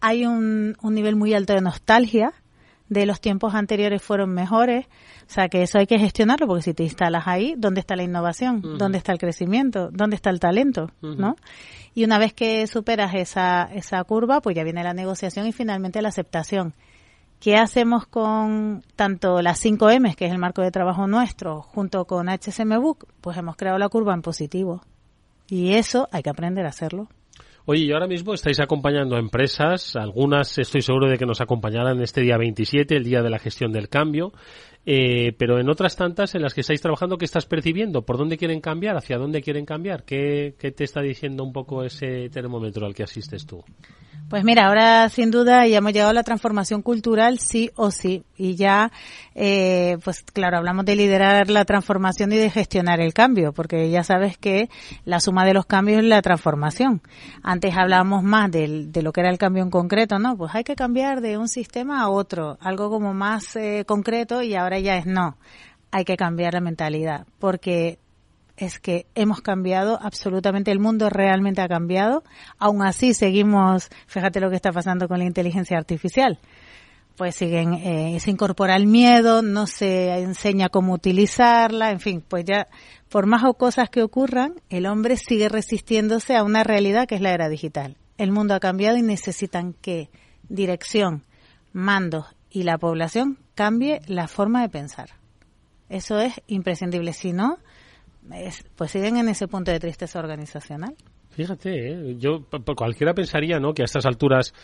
[0.00, 2.32] Hay un, un nivel muy alto de nostalgia,
[2.88, 4.86] de los tiempos anteriores fueron mejores.
[4.86, 8.02] O sea, que eso hay que gestionarlo, porque si te instalas ahí, ¿dónde está la
[8.02, 8.56] innovación?
[8.56, 8.76] Uh -huh.
[8.78, 9.90] ¿Dónde está el crecimiento?
[9.92, 10.90] ¿Dónde está el talento?
[11.02, 11.16] Uh -huh.
[11.16, 11.36] ¿No?
[11.94, 16.00] Y una vez que superas esa, esa curva, pues ya viene la negociación y finalmente
[16.00, 16.74] la aceptación.
[17.40, 22.04] ¿Qué hacemos con tanto las 5 M, que es el marco de trabajo nuestro, junto
[22.04, 23.06] con HSM Book?
[23.20, 24.82] Pues hemos creado la curva en positivo.
[25.48, 27.08] Y eso hay que aprender a hacerlo.
[27.70, 32.00] Oye, y ahora mismo estáis acompañando a empresas, algunas estoy seguro de que nos acompañarán
[32.00, 34.32] este día 27, el día de la gestión del cambio,
[34.90, 38.06] eh, pero en otras tantas en las que estáis trabajando, ¿qué estás percibiendo?
[38.06, 38.96] ¿Por dónde quieren cambiar?
[38.96, 40.02] ¿Hacia dónde quieren cambiar?
[40.02, 43.62] ¿Qué, qué te está diciendo un poco ese termómetro al que asistes tú?
[44.28, 48.24] Pues mira, ahora sin duda ya hemos llegado a la transformación cultural sí o sí.
[48.36, 48.92] Y ya,
[49.34, 54.04] eh, pues claro, hablamos de liderar la transformación y de gestionar el cambio, porque ya
[54.04, 54.68] sabes que
[55.06, 57.00] la suma de los cambios es la transformación.
[57.42, 60.36] Antes hablábamos más de, de lo que era el cambio en concreto, ¿no?
[60.36, 64.54] Pues hay que cambiar de un sistema a otro, algo como más eh, concreto y
[64.54, 65.36] ahora ya es no.
[65.90, 67.98] Hay que cambiar la mentalidad, porque
[68.58, 72.24] es que hemos cambiado, absolutamente el mundo realmente ha cambiado.
[72.58, 76.38] Aún así seguimos, fíjate lo que está pasando con la inteligencia artificial.
[77.16, 82.44] pues siguen, eh, se incorpora el miedo, no se enseña cómo utilizarla, en fin, pues
[82.44, 82.68] ya
[83.08, 87.20] por más o cosas que ocurran, el hombre sigue resistiéndose a una realidad que es
[87.20, 87.96] la era digital.
[88.18, 90.10] El mundo ha cambiado y necesitan que
[90.48, 91.24] dirección,
[91.72, 95.08] mandos y la población cambie la forma de pensar.
[95.88, 97.12] Eso es imprescindible.
[97.12, 97.58] Si no,
[98.76, 100.94] pues siguen en ese punto de tristeza organizacional.
[101.30, 102.16] Fíjate, ¿eh?
[102.18, 103.74] yo cualquiera pensaría, ¿no?
[103.74, 104.54] Que a estas alturas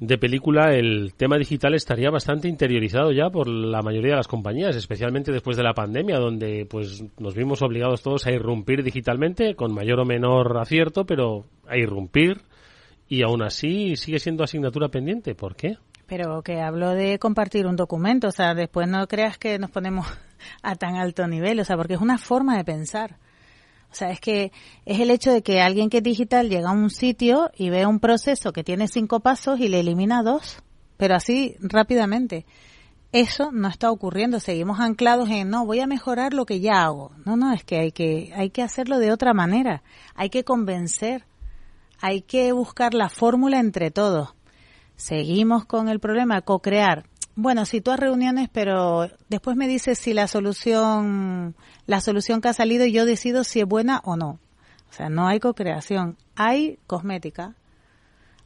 [0.00, 4.74] de película el tema digital estaría bastante interiorizado ya por la mayoría de las compañías,
[4.74, 9.72] especialmente después de la pandemia, donde pues nos vimos obligados todos a irrumpir digitalmente con
[9.72, 12.40] mayor o menor acierto, pero a irrumpir
[13.08, 15.36] y aún así sigue siendo asignatura pendiente.
[15.36, 15.76] ¿Por qué?
[16.16, 20.06] Pero que hablo de compartir un documento, o sea, después no creas que nos ponemos
[20.62, 23.16] a tan alto nivel, o sea, porque es una forma de pensar.
[23.90, 24.52] O sea, es que
[24.86, 27.84] es el hecho de que alguien que es digital llega a un sitio y ve
[27.84, 30.62] un proceso que tiene cinco pasos y le elimina dos,
[30.98, 32.46] pero así rápidamente.
[33.10, 34.38] Eso no está ocurriendo.
[34.38, 37.10] Seguimos anclados en no voy a mejorar lo que ya hago.
[37.24, 39.82] No, no, es que hay que hay que hacerlo de otra manera.
[40.14, 41.24] Hay que convencer.
[42.00, 44.32] Hay que buscar la fórmula entre todos.
[44.96, 47.04] Seguimos con el problema co-crear.
[47.36, 52.48] Bueno, si tú has reuniones, pero después me dices si la solución, la solución que
[52.48, 54.38] ha salido yo decido si es buena o no.
[54.88, 56.16] O sea, no hay co-creación.
[56.36, 57.54] Hay cosmética,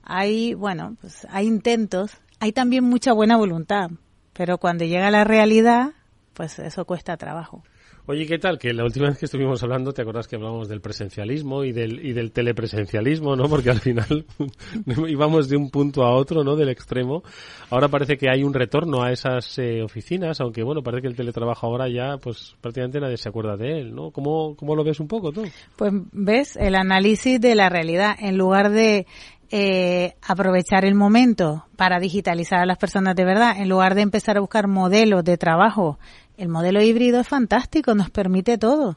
[0.03, 3.91] hay, bueno, pues hay intentos, hay también mucha buena voluntad,
[4.33, 5.93] pero cuando llega la realidad,
[6.33, 7.63] pues eso cuesta trabajo.
[8.11, 8.59] Oye, ¿qué tal?
[8.59, 12.07] Que la última vez que estuvimos hablando, ¿te acuerdas que hablábamos del presencialismo y del,
[12.07, 13.51] y del telepresencialismo, ¿no?
[13.51, 14.25] Porque al final
[15.09, 16.57] íbamos de un punto a otro, ¿no?
[16.57, 17.23] Del extremo.
[17.69, 21.17] Ahora parece que hay un retorno a esas eh, oficinas, aunque bueno, parece que el
[21.17, 24.11] teletrabajo ahora ya, pues prácticamente nadie se acuerda de él, ¿no?
[24.11, 25.43] ¿Cómo, cómo lo ves un poco tú?
[25.77, 29.07] Pues ves el análisis de la realidad en lugar de
[29.51, 34.39] eh, aprovechar el momento para digitalizar a las personas de verdad, en lugar de empezar
[34.39, 35.99] a buscar modelos de trabajo
[36.39, 38.97] el modelo híbrido es fantástico, nos permite todo.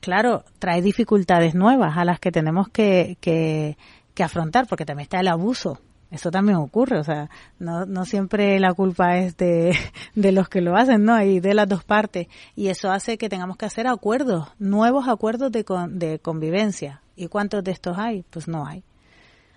[0.00, 3.76] Claro, trae dificultades nuevas a las que tenemos que, que,
[4.22, 5.80] afrontar, porque también está el abuso.
[6.10, 9.76] Eso también ocurre, o sea, no, siempre la culpa es de,
[10.14, 11.20] de los que lo hacen, ¿no?
[11.22, 12.28] Y de las dos partes.
[12.54, 17.00] Y eso hace que tengamos que hacer acuerdos, nuevos acuerdos de, de convivencia.
[17.16, 18.24] ¿Y cuántos de estos hay?
[18.30, 18.84] Pues no hay.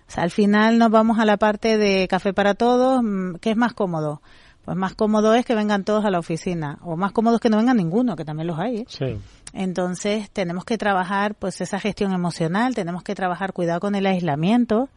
[0.08, 3.50] O sea, al final nos vamos a la parte de café para todos, mm, ¿qué
[3.50, 4.22] es más cómodo?
[4.66, 7.48] Pues más cómodo es que vengan todos a la oficina o más cómodo es que
[7.48, 8.84] no venga ninguno, que también los hay.
[8.98, 9.18] ¿eh?
[9.52, 14.88] Entonces tenemos que trabajar pues esa gestión emocional, tenemos que trabajar cuidado con el aislamiento,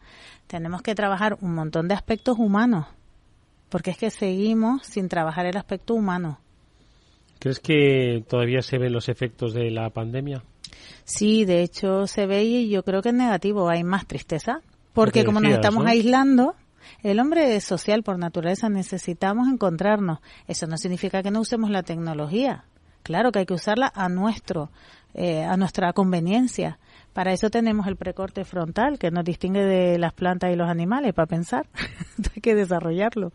[0.48, 2.88] tenemos que trabajar un montón de aspectos humanos,
[3.68, 6.40] porque es que seguimos sin trabajar el aspecto humano.
[7.38, 10.42] ¿Crees que todavía se ven los efectos de la pandemia?
[11.04, 14.62] Sí, de hecho se ve y yo creo que es negativo, hay más tristeza,
[14.94, 16.56] porque como nos estamos aislando,
[17.02, 20.20] el hombre es social por naturaleza, necesitamos encontrarnos.
[20.46, 22.64] Eso no significa que no usemos la tecnología.
[23.02, 24.70] Claro que hay que usarla a nuestro,
[25.14, 26.78] eh, a nuestra conveniencia.
[27.12, 31.12] Para eso tenemos el precorte frontal que nos distingue de las plantas y los animales,
[31.14, 31.66] para pensar.
[32.34, 33.32] hay que desarrollarlo.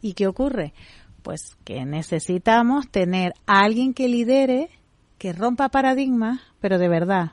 [0.00, 0.74] ¿Y qué ocurre?
[1.22, 4.68] Pues que necesitamos tener a alguien que lidere,
[5.16, 7.32] que rompa paradigmas, pero de verdad,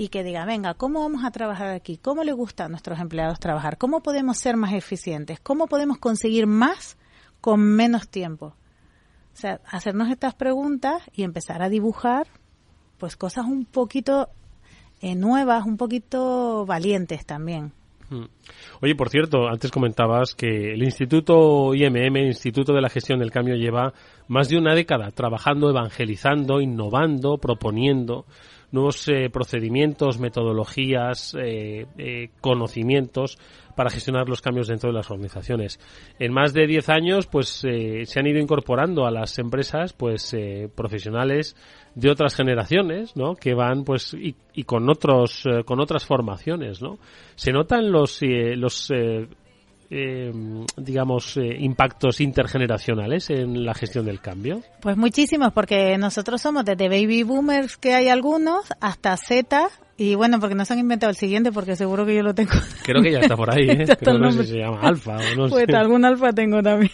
[0.00, 1.98] y que diga, venga, ¿cómo vamos a trabajar aquí?
[1.98, 3.76] ¿Cómo le gusta a nuestros empleados trabajar?
[3.76, 5.40] ¿Cómo podemos ser más eficientes?
[5.40, 6.96] ¿Cómo podemos conseguir más
[7.42, 8.46] con menos tiempo?
[9.34, 12.28] O sea, hacernos estas preguntas y empezar a dibujar
[12.96, 14.30] pues cosas un poquito
[15.02, 17.74] eh, nuevas, un poquito valientes también.
[18.08, 18.24] Hmm.
[18.80, 23.54] Oye, por cierto, antes comentabas que el Instituto IMM, Instituto de la Gestión del Cambio,
[23.54, 23.92] lleva
[24.28, 28.24] más de una década trabajando, evangelizando, innovando, proponiendo
[28.72, 33.38] nuevos eh, procedimientos, metodologías, eh, eh, conocimientos
[33.76, 35.80] para gestionar los cambios dentro de las organizaciones.
[36.18, 40.36] En más de 10 años, pues se han ido incorporando a las empresas, pues
[40.74, 41.56] profesionales
[41.94, 43.36] de otras generaciones, ¿no?
[43.36, 46.98] Que van, pues, y, y con otros, con otras formaciones, ¿no?
[47.36, 48.92] Se notan los los
[49.92, 50.30] eh,
[50.76, 54.62] digamos, eh, impactos intergeneracionales en la gestión del cambio?
[54.80, 60.38] Pues muchísimos, porque nosotros somos desde baby boomers, que hay algunos, hasta Z, y bueno,
[60.38, 62.52] porque no se han inventado el siguiente, porque seguro que yo lo tengo.
[62.84, 63.86] Creo que ya está por ahí, ¿eh?
[63.98, 66.92] Creo no sé si se llama alfa o no pues algún alfa tengo también.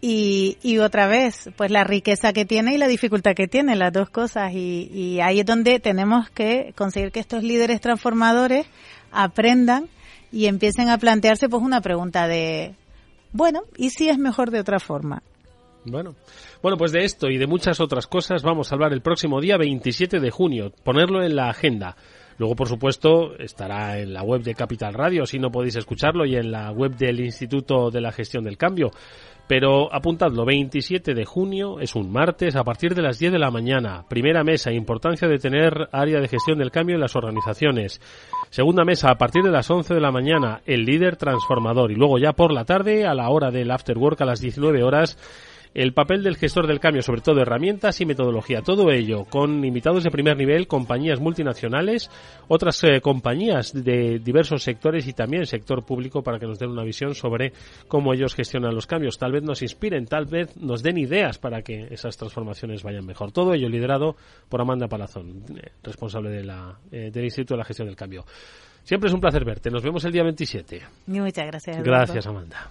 [0.00, 3.92] Y, y otra vez, pues la riqueza que tiene y la dificultad que tiene, las
[3.92, 4.52] dos cosas.
[4.54, 8.66] Y, y ahí es donde tenemos que conseguir que estos líderes transformadores
[9.12, 9.88] aprendan
[10.36, 12.74] y empiecen a plantearse pues una pregunta de,
[13.32, 15.22] bueno, ¿y si es mejor de otra forma?
[15.86, 16.14] Bueno,
[16.62, 19.56] bueno, pues de esto y de muchas otras cosas vamos a hablar el próximo día
[19.56, 21.96] 27 de junio, ponerlo en la agenda.
[22.36, 26.36] Luego, por supuesto, estará en la web de Capital Radio, si no podéis escucharlo, y
[26.36, 28.90] en la web del Instituto de la Gestión del Cambio.
[29.48, 33.52] Pero apuntadlo, 27 de junio es un martes a partir de las 10 de la
[33.52, 34.04] mañana.
[34.08, 38.00] Primera mesa, importancia de tener área de gestión del cambio en las organizaciones.
[38.50, 41.92] Segunda mesa, a partir de las 11 de la mañana, el líder transformador.
[41.92, 44.82] Y luego ya por la tarde, a la hora del after work, a las 19
[44.82, 45.16] horas,
[45.76, 48.62] el papel del gestor del cambio, sobre todo herramientas y metodología.
[48.62, 52.10] Todo ello con invitados de primer nivel, compañías multinacionales,
[52.48, 56.82] otras eh, compañías de diversos sectores y también sector público para que nos den una
[56.82, 57.52] visión sobre
[57.88, 59.18] cómo ellos gestionan los cambios.
[59.18, 63.30] Tal vez nos inspiren, tal vez nos den ideas para que esas transformaciones vayan mejor.
[63.30, 64.16] Todo ello liderado
[64.48, 68.24] por Amanda Palazón, eh, responsable de la, eh, del Instituto de la Gestión del Cambio.
[68.82, 69.70] Siempre es un placer verte.
[69.70, 70.80] Nos vemos el día 27.
[71.08, 71.82] Muchas gracias.
[71.82, 72.70] Gracias, Amanda.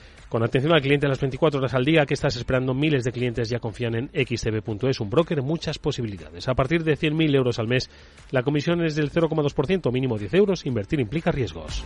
[0.31, 2.73] Con atención al cliente las 24 horas al día, que estás esperando?
[2.73, 6.47] Miles de clientes ya confían en xtb.es, un broker, muchas posibilidades.
[6.47, 7.89] A partir de 100.000 euros al mes,
[8.29, 10.65] la comisión es del 0,2%, mínimo 10 euros.
[10.65, 11.83] Invertir implica riesgos.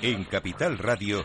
[0.00, 1.24] En Capital Radio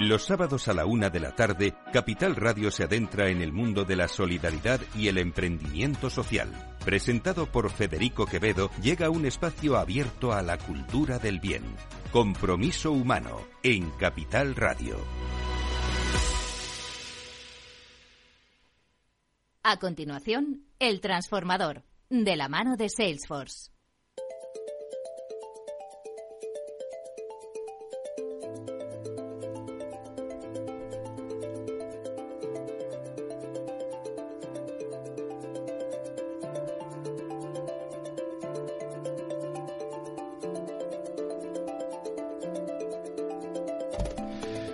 [0.00, 3.84] Los sábados a la una de la tarde, Capital Radio se adentra en el mundo
[3.84, 6.48] de la solidaridad y el emprendimiento social.
[6.82, 11.64] Presentado por Federico Quevedo, llega un espacio abierto a la cultura del bien.
[12.12, 14.96] Compromiso humano en Capital Radio.
[19.62, 23.70] A continuación, El Transformador, de la mano de Salesforce.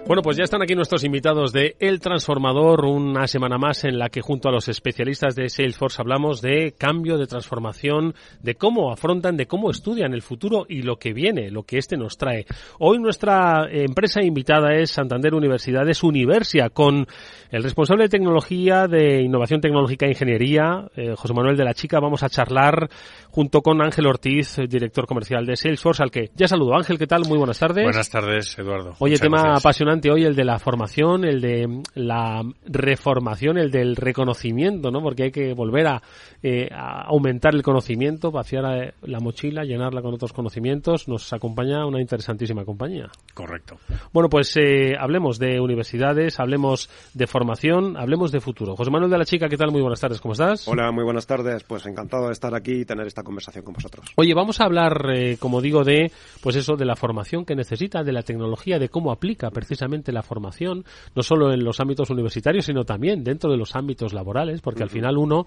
[0.06, 4.08] Bueno, pues ya están aquí nuestros invitados de El Transformador, una semana más en la
[4.08, 9.36] que junto a los especialistas de Salesforce hablamos de cambio, de transformación, de cómo afrontan,
[9.36, 12.46] de cómo estudian el futuro y lo que viene, lo que este nos trae.
[12.78, 17.08] Hoy nuestra empresa invitada es Santander Universidades Universia, con
[17.50, 21.98] el responsable de tecnología, de innovación tecnológica e ingeniería, eh, José Manuel de la Chica.
[21.98, 22.88] Vamos a charlar
[23.30, 26.76] junto con Ángel Ortiz, eh, director comercial de Salesforce, al que ya saludo.
[26.76, 27.22] Ángel, ¿qué tal?
[27.26, 27.82] Muy buenas tardes.
[27.82, 28.94] Buenas tardes, Eduardo.
[29.00, 29.64] Oye, Muchas tema gracias.
[29.64, 35.00] apasionante hoy el de la formación, el de la reformación, el del reconocimiento, ¿no?
[35.02, 36.02] Porque hay que volver a,
[36.42, 41.08] eh, a aumentar el conocimiento, vaciar eh, la mochila, llenarla con otros conocimientos.
[41.08, 43.08] Nos acompaña una interesantísima compañía.
[43.34, 43.78] Correcto.
[44.12, 48.76] Bueno, pues eh, hablemos de universidades, hablemos de formación, hablemos de futuro.
[48.76, 49.70] José Manuel de la Chica, ¿qué tal?
[49.70, 50.66] Muy buenas tardes, ¿cómo estás?
[50.68, 51.64] Hola, muy buenas tardes.
[51.64, 54.06] Pues encantado de estar aquí y tener esta conversación con vosotros.
[54.16, 56.10] Oye, vamos a hablar, eh, como digo, de
[56.42, 60.22] pues eso, de la formación que necesita, de la tecnología, de cómo aplica precisamente la
[60.22, 64.82] formación, no solo en los ámbitos universitarios, sino también dentro de los ámbitos laborales, porque
[64.82, 65.46] al final uno,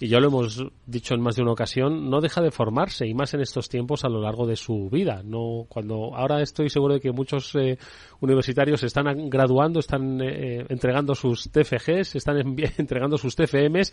[0.00, 3.14] y ya lo hemos dicho en más de una ocasión, no deja de formarse y
[3.14, 5.22] más en estos tiempos a lo largo de su vida.
[5.24, 7.78] No, cuando ahora estoy seguro de que muchos eh,
[8.20, 13.92] universitarios están graduando, están eh, entregando sus TFGs, están envi- entregando sus TFMs,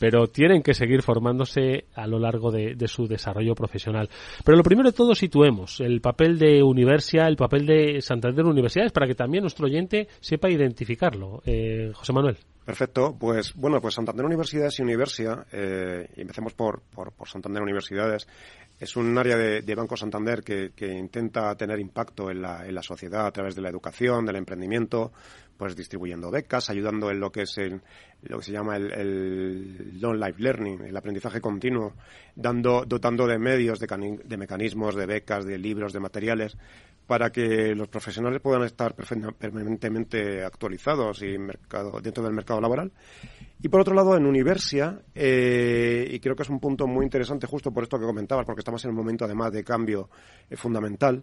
[0.00, 4.08] pero tienen que seguir formándose a lo largo de, de su desarrollo profesional.
[4.44, 8.92] Pero lo primero de todo situemos el papel de Universia, el papel de Santander Universidades,
[8.92, 11.42] para que también nuestro oyente sepa identificarlo.
[11.44, 12.36] Eh, José Manuel.
[12.64, 17.60] Perfecto, pues bueno, pues Santander Universidades y Universia, eh, y empecemos por, por, por Santander
[17.60, 18.28] Universidades,
[18.78, 22.74] es un área de, de Banco Santander que, que, intenta tener impacto en la, en
[22.74, 25.12] la, sociedad a través de la educación, del emprendimiento,
[25.56, 27.80] pues distribuyendo becas, ayudando en lo que es el,
[28.22, 31.94] lo que se llama el, el non-life learning, el aprendizaje continuo,
[32.34, 36.56] dando, dotando de medios, de, de mecanismos, de becas, de libros, de materiales,
[37.12, 42.90] para que los profesionales puedan estar permanentemente actualizados y mercado, dentro del mercado laboral.
[43.60, 47.46] Y por otro lado, en Universia, eh, y creo que es un punto muy interesante
[47.46, 50.08] justo por esto que comentabas, porque estamos en un momento además de cambio
[50.48, 51.22] eh, fundamental,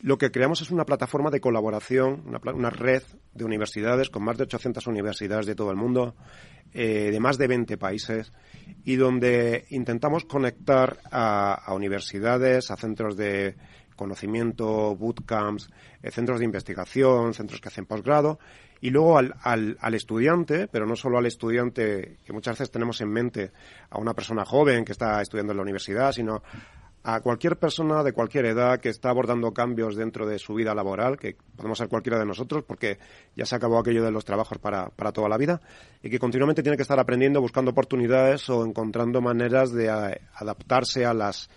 [0.00, 4.36] lo que creamos es una plataforma de colaboración, una, una, red de universidades con más
[4.36, 6.16] de 800 universidades de todo el mundo,
[6.72, 8.32] eh, de más de 20 países,
[8.84, 13.54] y donde intentamos conectar a, a universidades, a centros de
[13.96, 15.70] conocimiento, bootcamps,
[16.02, 18.38] eh, centros de investigación, centros que hacen posgrado,
[18.80, 23.00] y luego al, al, al, estudiante, pero no solo al estudiante, que muchas veces tenemos
[23.00, 23.52] en mente
[23.90, 26.42] a una persona joven que está estudiando en la universidad, sino
[27.06, 31.18] a cualquier persona de cualquier edad que está abordando cambios dentro de su vida laboral,
[31.18, 32.98] que podemos ser cualquiera de nosotros, porque
[33.36, 35.60] ya se acabó aquello de los trabajos para, para toda la vida,
[36.02, 41.04] y que continuamente tiene que estar aprendiendo, buscando oportunidades o encontrando maneras de a, adaptarse
[41.04, 41.50] a las eh,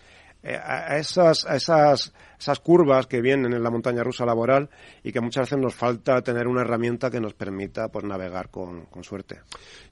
[0.55, 4.69] a esas, esas, esas curvas que vienen en la montaña rusa laboral
[5.03, 8.85] y que muchas veces nos falta tener una herramienta que nos permita pues navegar con,
[8.85, 9.39] con suerte.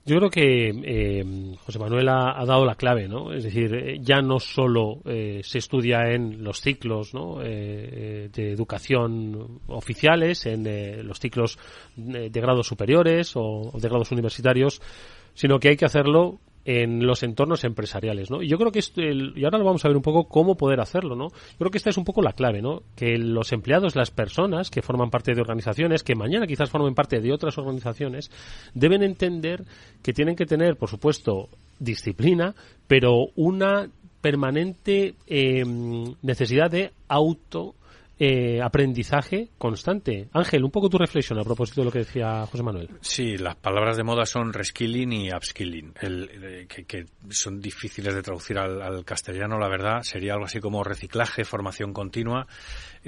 [0.04, 3.32] Yo creo que eh, José Manuel ha, dado la clave, ¿no?
[3.32, 7.12] Es decir, eh, ya no solo eh, se estudia en los ciclos.
[7.42, 11.58] Eh, de educación oficiales, en los ciclos
[11.96, 14.80] de grados superiores o de grados universitarios,
[15.34, 18.42] sino que hay que hacerlo en los entornos empresariales, ¿no?
[18.42, 20.56] Y yo creo que esto, el, y ahora lo vamos a ver un poco cómo
[20.56, 21.28] poder hacerlo, ¿no?
[21.28, 22.82] Yo creo que esta es un poco la clave, ¿no?
[22.96, 27.20] Que los empleados, las personas que forman parte de organizaciones, que mañana quizás formen parte
[27.20, 28.32] de otras organizaciones,
[28.74, 29.64] deben entender
[30.02, 31.48] que tienen que tener, por supuesto,
[31.78, 32.52] disciplina,
[32.88, 33.88] pero una
[34.20, 35.64] permanente eh,
[36.20, 37.75] necesidad de auto
[38.18, 40.28] eh, aprendizaje constante.
[40.32, 42.88] Ángel, un poco tu reflexión a propósito de lo que decía José Manuel.
[43.00, 48.58] Sí, las palabras de moda son reskilling y upskilling, eh, que, son difíciles de traducir
[48.58, 50.02] al, al, castellano, la verdad.
[50.02, 52.46] Sería algo así como reciclaje, formación continua.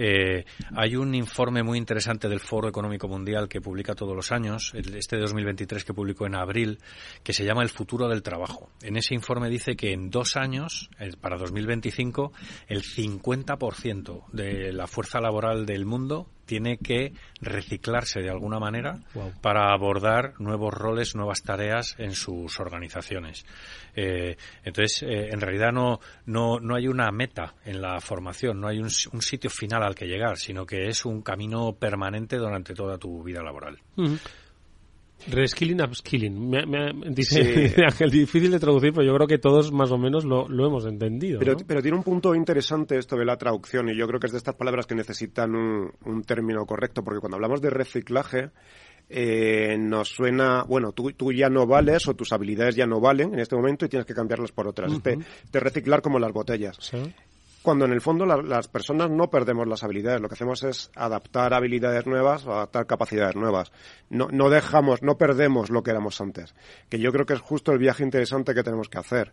[0.01, 0.45] Eh,
[0.77, 5.17] hay un informe muy interesante del Foro Económico Mundial que publica todos los años, este
[5.17, 6.79] de 2023 que publicó en abril,
[7.25, 8.71] que se llama El futuro del trabajo.
[8.81, 10.89] En ese informe dice que en dos años,
[11.21, 12.33] para 2025,
[12.69, 19.33] el 50% de la fuerza laboral del mundo tiene que reciclarse de alguna manera wow.
[19.41, 23.47] para abordar nuevos roles, nuevas tareas en sus organizaciones.
[23.95, 28.67] Eh, entonces, eh, en realidad no, no, no hay una meta en la formación, no
[28.67, 32.75] hay un, un, sitio final al que llegar, sino que es un camino permanente durante
[32.75, 33.79] toda tu vida laboral.
[33.95, 34.21] Uh -huh.
[35.27, 36.49] Reskilling, upskilling.
[36.49, 37.75] Me, me, dice sí.
[37.87, 40.87] Ángel, difícil de traducir, pero yo creo que todos más o menos lo, lo hemos
[40.87, 41.41] entendido.
[41.41, 41.59] Pero, ¿no?
[41.67, 44.39] pero, tiene un punto interesante esto de la traducción, y yo creo que es de
[44.39, 48.51] estas palabras que necesitan un, un término correcto, porque cuando hablamos de reciclaje,
[49.11, 53.33] eh, nos suena, bueno, tú, tú, ya no vales o tus habilidades ya no valen
[53.33, 54.93] en este momento y tienes que cambiarlas por otras.
[54.93, 55.25] Uh -huh.
[55.51, 56.77] de, reciclar como las botellas.
[56.81, 56.99] ¿Sí?
[57.63, 60.91] Cuando en el fondo la, las personas no perdemos las habilidades, lo que hacemos es
[60.95, 63.73] adaptar habilidades nuevas o adaptar capacidades nuevas.
[64.11, 66.55] No, no dejamos, no perdemos lo que éramos antes,
[66.89, 69.33] que yo creo que es justo el viaje interesante que tenemos que hacer.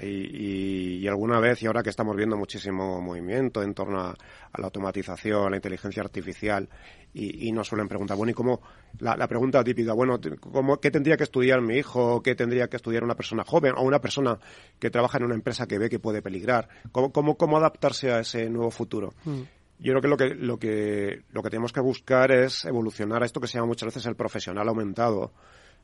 [0.00, 4.10] Y, y, y, alguna vez, y ahora que estamos viendo muchísimo movimiento en torno a,
[4.10, 6.68] a la automatización, a la inteligencia artificial,
[7.12, 8.60] y, y, nos suelen preguntar, bueno, ¿y cómo?
[9.00, 12.22] La, la pregunta típica, bueno, ¿cómo, ¿qué tendría que estudiar mi hijo?
[12.22, 14.38] ¿Qué tendría que estudiar una persona joven o una persona
[14.78, 16.68] que trabaja en una empresa que ve que puede peligrar?
[16.92, 19.12] ¿Cómo, cómo, cómo adaptarse a ese nuevo futuro?
[19.24, 19.40] Mm.
[19.80, 23.26] Yo creo que lo que, lo que lo que tenemos que buscar es evolucionar a
[23.26, 25.32] esto que se llama muchas veces el profesional aumentado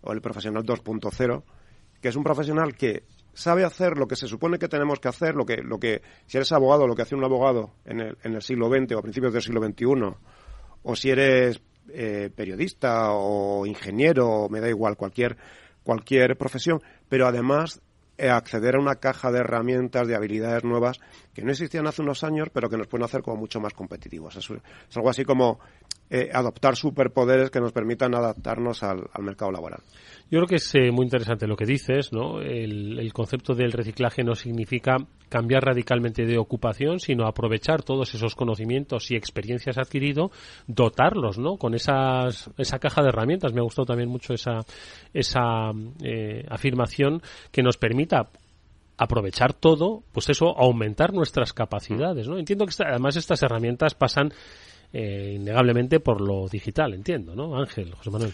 [0.02, 1.42] o el profesional 2.0,
[2.02, 3.04] que es un profesional que
[3.36, 6.38] sabe hacer lo que se supone que tenemos que hacer, lo que, lo que si
[6.38, 9.02] eres abogado, lo que hace un abogado en el, en el siglo XX o a
[9.02, 10.16] principios del siglo XXI,
[10.82, 11.60] o si eres
[11.92, 15.36] eh, periodista o ingeniero, me da igual, cualquier,
[15.82, 16.80] cualquier profesión,
[17.10, 17.82] pero además
[18.16, 20.98] eh, acceder a una caja de herramientas, de habilidades nuevas
[21.34, 24.36] que no existían hace unos años, pero que nos pueden hacer como mucho más competitivos.
[24.36, 25.60] Es, es algo así como
[26.10, 29.80] eh, adoptar superpoderes que nos permitan adaptarnos al, al mercado laboral.
[30.28, 32.40] Yo creo que es eh, muy interesante lo que dices, ¿no?
[32.40, 34.96] El, el, concepto del reciclaje no significa
[35.28, 40.32] cambiar radicalmente de ocupación, sino aprovechar todos esos conocimientos y experiencias adquiridos,
[40.66, 41.56] dotarlos, ¿no?
[41.58, 43.52] Con esas, esa caja de herramientas.
[43.52, 44.60] Me ha gustado también mucho esa,
[45.14, 45.70] esa
[46.02, 48.28] eh, afirmación que nos permita
[48.98, 52.38] aprovechar todo, pues eso, aumentar nuestras capacidades, ¿no?
[52.38, 54.32] Entiendo que además estas herramientas pasan
[54.92, 57.56] eh, innegablemente por lo digital, entiendo, ¿no?
[57.58, 58.32] Ángel, José Manuel.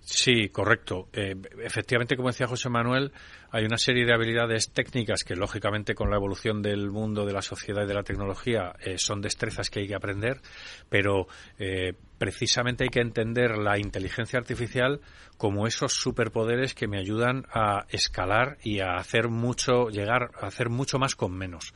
[0.00, 1.08] Sí, correcto.
[1.12, 1.34] Eh,
[1.64, 3.12] efectivamente, como decía José Manuel,
[3.52, 7.42] hay una serie de habilidades técnicas que, lógicamente, con la evolución del mundo, de la
[7.42, 10.40] sociedad y de la tecnología, eh, son destrezas que hay que aprender,
[10.88, 11.26] pero
[11.58, 15.02] eh, precisamente hay que entender la inteligencia artificial
[15.36, 20.70] como esos superpoderes que me ayudan a escalar y a hacer mucho, llegar a hacer
[20.70, 21.74] mucho más con menos,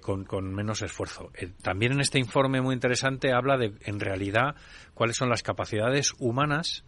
[0.00, 1.32] con, con, menos esfuerzo.
[1.60, 4.54] también en este informe muy interesante habla de, en realidad,
[4.94, 6.84] cuáles son las capacidades humanas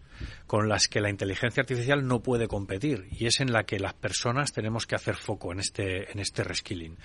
[0.47, 3.95] con las que la inteligencia artificial no puede competir y es en la que las
[3.95, 6.97] personas tenemos que hacer foco en este en este reskilling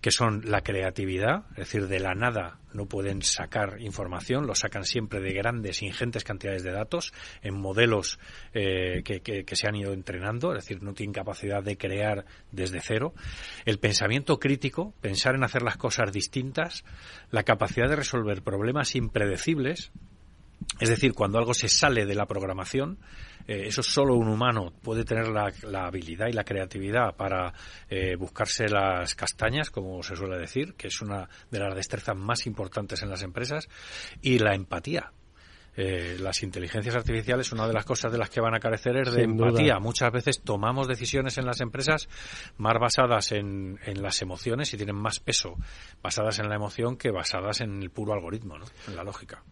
[0.00, 4.84] que son la creatividad es decir de la nada no pueden sacar información lo sacan
[4.84, 7.12] siempre de grandes ingentes cantidades de datos
[7.42, 8.18] en modelos
[8.52, 12.80] eh, que, que se han ido entrenando es decir no tienen capacidad de crear desde
[12.80, 13.14] cero.
[13.64, 16.84] El pensamiento crítico pensar en hacer las cosas distintas
[17.30, 19.92] la capacidad de resolver problemas impredecibles
[20.80, 22.98] es decir, cuando algo se sale de la programación,
[23.46, 25.52] eh, eso solo un humano puede tener la,
[25.86, 27.52] habilidad y la creatividad para
[27.88, 32.46] eh, buscarse las castañas, como se suele decir, que es una de las destrezas más
[32.46, 33.68] importantes en las empresas,
[34.20, 35.12] y la empatía.
[35.76, 39.12] Eh, las inteligencias artificiales, una de las cosas de las que van a carecer es
[39.12, 39.80] de empatía.
[39.80, 42.08] Muchas veces tomamos decisiones en las empresas
[42.58, 45.56] más basadas en, en, las emociones y tienen más peso
[46.00, 48.66] basadas en la emoción que basadas en el puro algoritmo, ¿no?
[48.86, 49.42] en la lógica.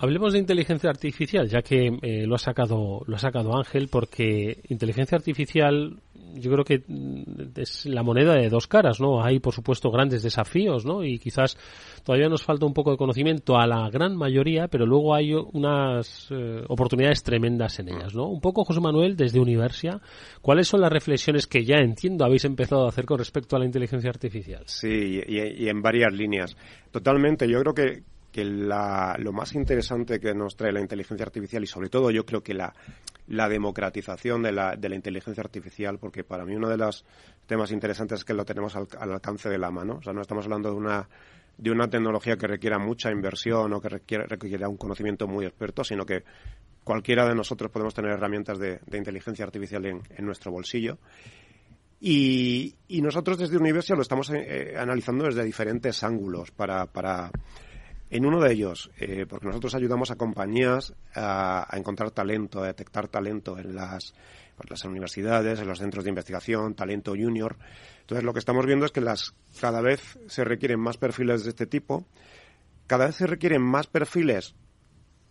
[0.00, 4.60] Hablemos de inteligencia artificial, ya que eh, lo ha sacado lo ha sacado Ángel, porque
[4.68, 6.00] inteligencia artificial
[6.34, 7.22] yo creo que mm,
[7.56, 9.22] es la moneda de dos caras, ¿no?
[9.22, 11.04] Hay por supuesto grandes desafíos, ¿no?
[11.04, 11.56] Y quizás
[12.04, 16.28] todavía nos falta un poco de conocimiento a la gran mayoría, pero luego hay unas
[16.30, 18.28] eh, oportunidades tremendas en ellas, ¿no?
[18.28, 20.00] Un poco José Manuel desde Universia,
[20.40, 23.64] ¿cuáles son las reflexiones que ya entiendo habéis empezado a hacer con respecto a la
[23.64, 24.62] inteligencia artificial?
[24.66, 26.56] Sí, y en varias líneas.
[26.92, 31.66] Totalmente, yo creo que que lo más interesante que nos trae la inteligencia artificial y
[31.66, 32.74] sobre todo yo creo que la,
[33.26, 37.04] democratización de la, de la, inteligencia artificial, porque para mí uno de los
[37.46, 39.96] temas interesantes es que lo tenemos al, alcance de la mano.
[39.96, 41.08] O sea, no estamos hablando de una,
[41.56, 46.04] de una tecnología que requiera mucha inversión o que requiera, un conocimiento muy experto, sino
[46.04, 46.24] que
[46.84, 50.98] cualquiera de nosotros podemos tener herramientas de, inteligencia artificial en, nuestro bolsillo.
[52.00, 57.30] Y, nosotros desde Universia lo estamos eh, analizando desde diferentes ángulos para, para
[58.10, 63.08] en uno de ellos, eh, porque nosotros ayudamos a compañías a, encontrar talento, a detectar
[63.08, 64.14] talento en las,
[64.56, 67.56] pues, las universidades, en los centros de investigación, talento junior.
[68.00, 71.50] Entonces, lo que estamos viendo es que las, cada vez se requieren más perfiles de
[71.50, 72.06] este tipo,
[72.86, 74.54] cada vez se requieren más perfiles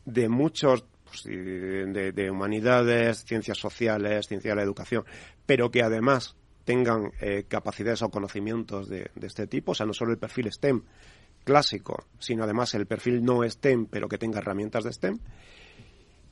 [0.06, 5.04] de muchos, pues, de, humanidades, ciencias sociales, ciencia de la educación,
[5.48, 9.94] pero que además tengan eh, capacidades o conocimientos de, de este tipo, o sea, no
[9.94, 10.84] solo el perfil STEM,
[11.48, 15.18] clásico, sino además el perfil no STEM, pero que tenga herramientas de STEM.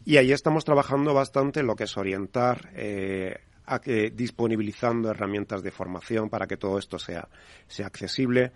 [0.03, 5.71] Y ahí estamos trabajando bastante lo que es orientar eh, a que disponibilizando herramientas de
[5.71, 7.29] formación para que todo esto sea,
[7.65, 8.51] sea accesible,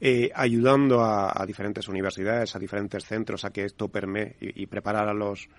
[0.00, 5.12] eh, ayudando a, diferentes universidades, a diferentes centros a que esto permee y, preparar a
[5.12, 5.50] los,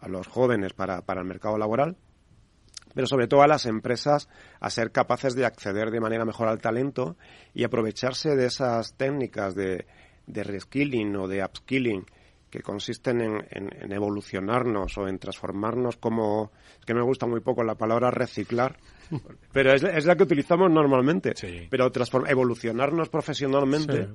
[0.00, 1.96] a los jóvenes para, para el mercado laboral
[2.94, 4.28] pero sobre todo a las empresas
[4.60, 7.16] a ser capaces de acceder de manera mejor al talento
[7.52, 9.86] y aprovecharse de esas técnicas de,
[10.26, 12.06] de reskilling o de upskilling
[12.54, 16.52] que consisten en, evolucionarnos o en transformarnos como...
[16.78, 18.78] Es que me gusta muy poco la palabra reciclar,
[19.52, 21.34] pero es, la que utilizamos normalmente.
[21.68, 21.90] Pero
[22.28, 24.08] evolucionarnos profesionalmente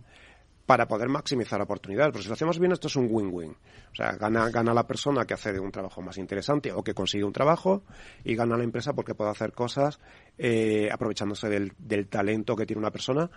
[0.69, 2.11] para poder maximizar oportunidades.
[2.11, 3.49] Porque si lo hacemos bien, esto es un win-win.
[3.91, 7.23] O sea, gana, gana la persona que hace un trabajo más interesante o que consigue
[7.23, 7.81] un trabajo
[8.23, 9.99] y gana la empresa porque puede hacer cosas
[10.37, 13.31] eh, aprovechándose del, del, talento que tiene una persona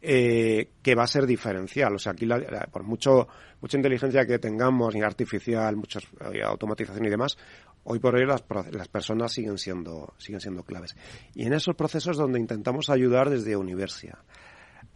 [0.00, 1.92] eh, que va a ser diferencial.
[1.92, 2.28] O sea, aquí
[2.70, 3.26] por mucho
[3.60, 5.98] mucha inteligencia que tengamos, y artificial, mucha
[6.32, 7.36] eh, automatización y demás,
[7.82, 10.94] hoy por hoy las, las personas siguen siendo, siguen siendo claves.
[11.34, 14.18] Y en esos procesos donde intentamos ayudar desde Universia.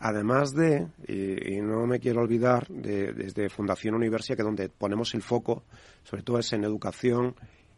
[0.03, 5.21] Además de, y, no me quiero olvidar, de, desde Fundación Universia, que donde ponemos el
[5.21, 5.65] foco,
[6.03, 7.35] sobre todo es en educación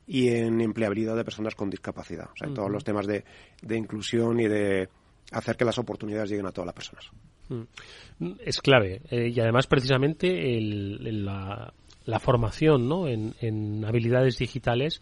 [0.07, 2.27] y en empleabilidad de personas con discapacidad.
[2.33, 3.25] O sea, en todos los temas de,
[3.61, 4.89] de inclusión y de
[5.33, 7.11] hacer que las oportunidades lleguen a todas las personas.
[7.49, 8.33] Mm.
[8.45, 9.03] Es clave.
[9.11, 11.73] Eh, y además, precisamente, la,
[12.05, 13.09] la, formación ¿no?
[13.09, 15.01] en, en habilidades digitales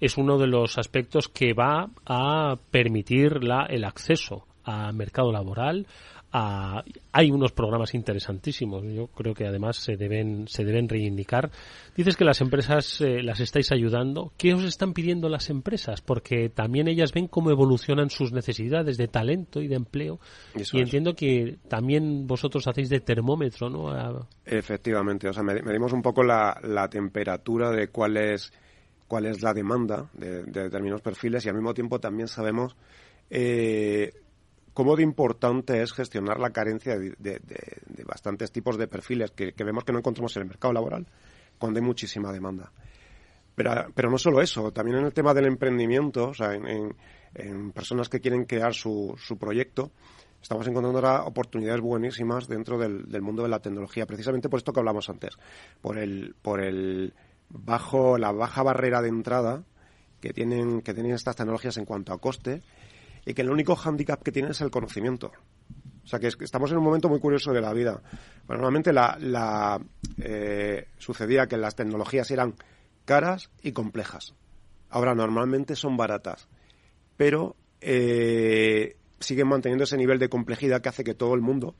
[0.00, 5.86] es uno de los aspectos que va a permitir la, el acceso a mercado laboral,
[7.12, 8.82] hay unos programas interesantísimos.
[8.84, 11.50] Yo creo que además se deben, se deben reivindicar.
[11.96, 14.32] Dices que las empresas eh, las estáis ayudando.
[14.36, 16.02] ¿Qué os están pidiendo las empresas?
[16.02, 20.20] Porque también ellas ven cómo evolucionan sus necesidades de talento y de empleo.
[20.54, 24.26] y entiendo que también vosotros hacéis de termómetro, ¿no?
[24.44, 25.28] Efectivamente.
[25.28, 28.52] O sea, medimos un poco la, la temperatura de cuál es,
[29.08, 32.76] cuál es la demanda de, determinados perfiles y al mismo tiempo también sabemos
[33.30, 34.12] eh,
[34.76, 37.40] cómo de importante es gestionar la carencia de,
[38.04, 41.06] bastantes tipos de perfiles que, vemos que no encontramos en el mercado laboral
[41.58, 42.70] cuando hay muchísima demanda.
[43.54, 48.20] Pero, no solo eso, también en el tema del emprendimiento, o sea, en, personas que
[48.20, 49.92] quieren crear su, proyecto,
[50.42, 54.80] estamos encontrando ahora oportunidades buenísimas dentro del, mundo de la tecnología, precisamente por esto que
[54.80, 55.38] hablamos antes,
[55.80, 57.14] por el, por el
[57.48, 59.64] bajo, la baja barrera de entrada
[60.20, 62.60] que tienen, que tienen estas tecnologías en cuanto a coste
[63.26, 65.32] y que el único hándicap que tienen es el conocimiento.
[66.04, 68.00] O sea que, estamos en un momento muy curioso de la vida.
[68.48, 69.80] normalmente la,
[70.22, 72.54] eh, sucedía que las tecnologías eran
[73.04, 74.34] caras y complejas.
[74.88, 76.46] Ahora normalmente son baratas,
[77.16, 81.74] pero eh, siguen manteniendo ese nivel de complejidad que hace que todo el mundo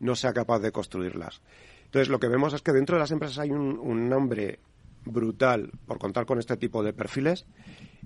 [0.00, 1.42] no sea capaz de construirlas.
[1.84, 4.60] Entonces lo que vemos es que dentro de las empresas hay un, un hambre
[5.06, 7.46] brutal por contar con este tipo de perfiles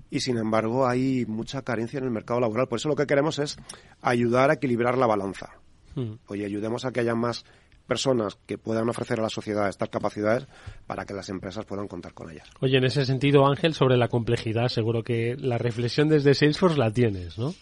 [0.09, 2.67] y sin embargo hay mucha carencia en el mercado laboral.
[2.67, 3.57] Por eso lo que queremos es
[4.01, 5.49] ayudar a equilibrar la balanza.
[5.95, 6.15] Hmm.
[6.27, 7.45] Oye, ayudemos a que haya más
[7.91, 10.47] personas que puedan ofrecer a la sociedad estas capacidades
[10.87, 12.49] para que las empresas puedan contar con ellas.
[12.61, 16.89] Oye, en ese sentido, Ángel, sobre la complejidad, seguro que la reflexión desde Salesforce la
[16.89, 17.53] tienes, ¿no?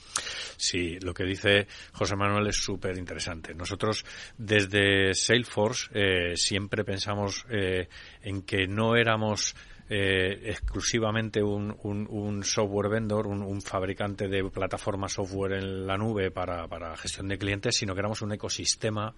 [0.55, 3.55] Sí, lo que dice José Manuel es súper interesante.
[3.55, 4.05] Nosotros
[4.37, 7.87] desde Salesforce eh, siempre pensamos eh,
[8.21, 9.55] en que no éramos
[9.91, 16.67] eh, exclusivamente un, un, software vendor, un, fabricante de plataforma software en la nube para,
[16.67, 19.15] para gestión de clientes, sino que éramos un ecosistema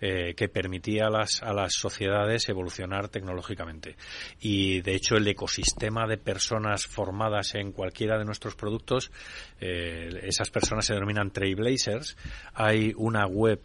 [0.00, 3.96] eh, que permitía a las, a las sociedades evolucionar tecnológicamente.
[4.40, 9.12] Y de hecho el ecosistema de personas formadas en cualquiera de nuestros productos,
[9.60, 12.16] eh, esas personas se denominan trailblazers.
[12.54, 13.60] Hay una web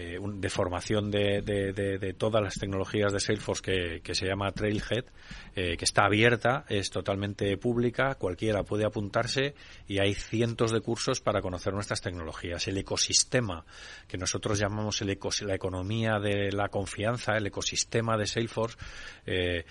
[0.00, 5.04] eh, de formación de, de, todas las tecnologías de Salesforce que, que se llama Trailhead,
[5.62, 9.54] eh, que está abierta, es totalmente pública, cualquiera puede apuntarse
[9.86, 12.66] y hay cientos de cursos para conocer nuestras tecnologías.
[12.66, 13.66] El ecosistema,
[14.08, 18.78] que nosotros llamamos el la economía de la confianza, el ecosistema de Salesforce,
[19.26, 19.66] eh,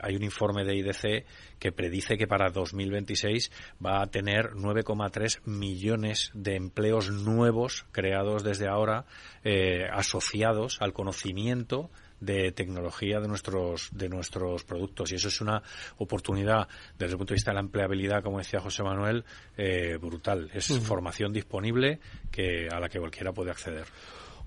[0.00, 1.26] hay un informe de IDC
[1.58, 3.52] que predice que para 2026
[3.84, 9.04] va a tener 9,3 millones de empleos nuevos creados desde ahora
[9.44, 15.62] eh, asociados al conocimiento de tecnología de nuestros de nuestros productos y eso es una
[15.98, 19.24] oportunidad desde el punto de vista de la empleabilidad como decía José Manuel
[19.56, 22.00] eh, brutal es formación disponible
[22.30, 23.86] que a la que cualquiera puede acceder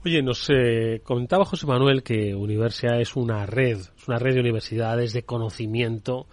[0.03, 4.39] Oye, nos eh, comentaba José Manuel que Universia es una red, es una red de
[4.39, 6.26] universidades de conocimiento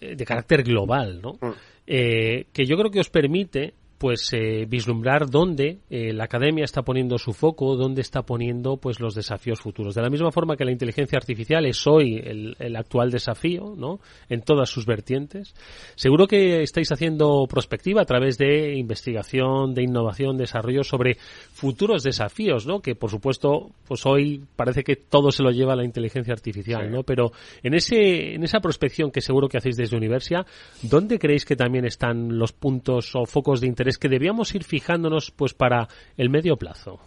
[0.00, 1.34] eh, de carácter global, ¿no?
[1.34, 1.52] Mm.
[1.86, 6.82] Eh, que yo creo que os permite pues eh, vislumbrar dónde eh, la academia está
[6.82, 9.94] poniendo su foco, dónde está poniendo pues los desafíos futuros.
[9.94, 14.00] De la misma forma que la inteligencia artificial es hoy el, actual desafío, ¿no?
[14.28, 15.54] En todas sus vertientes.
[15.94, 21.14] Seguro que estáis haciendo prospectiva a través de investigación, de innovación, desarrollo sobre
[21.52, 22.80] futuros desafíos, ¿no?
[22.80, 27.04] Que por supuesto, pues hoy parece que todo se lo lleva la inteligencia artificial, ¿no?
[27.04, 27.30] Pero
[27.62, 30.44] en ese en esa prospección que seguro que hacéis desde Universia,
[30.82, 35.30] ¿dónde creéis que también están los puntos o focos de interés que debíamos ir fijándonos
[35.30, 37.00] pues para el medio plazo?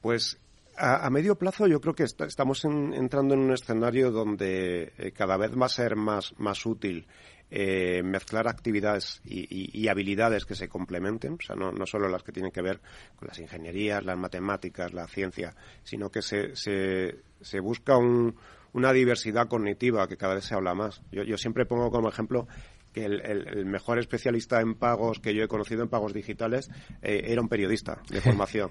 [0.00, 0.38] Pues
[0.76, 5.52] a, medio plazo yo creo que estamos entrando en un escenario donde eh, cada vez
[5.58, 7.06] va a ser más, más útil
[7.54, 12.50] eh, mezclar actividades y, habilidades que se complementen, o sea, no, solo las que tienen
[12.50, 12.80] que ver
[13.14, 15.54] con las ingenierías, las matemáticas, la ciencia,
[15.84, 21.02] sino que se, se, busca una diversidad cognitiva que cada vez se habla más.
[21.10, 22.48] Yo siempre pongo como ejemplo
[22.92, 26.70] que el, mejor especialista en pagos que yo he conocido en pagos digitales
[27.02, 28.70] eh, era un periodista de formación.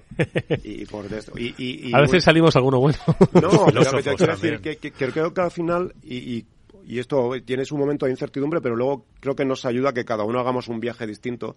[0.62, 2.98] y, por a veces salimos alguno bueno.
[3.32, 3.66] No,
[4.02, 6.46] pero quiero decir que, creo que al final, y,
[6.84, 10.04] y esto tiene su momento de incertidumbre, pero luego creo que nos ayuda a que
[10.04, 11.56] cada uno hagamos un viaje distinto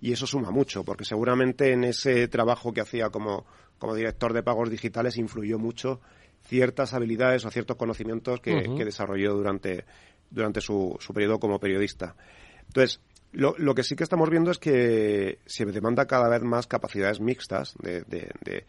[0.00, 3.46] y eso suma mucho, porque seguramente en ese trabajo que hacía como,
[3.78, 6.00] como director de pagos digitales influyó mucho
[6.44, 9.84] ciertas habilidades o ciertos conocimientos que, que desarrolló durante,
[10.32, 12.16] durante su, su periodo como periodista.
[12.66, 13.00] Entonces,
[13.32, 17.20] lo, lo, que sí que estamos viendo es que se demanda cada vez más capacidades
[17.20, 18.66] mixtas de, de,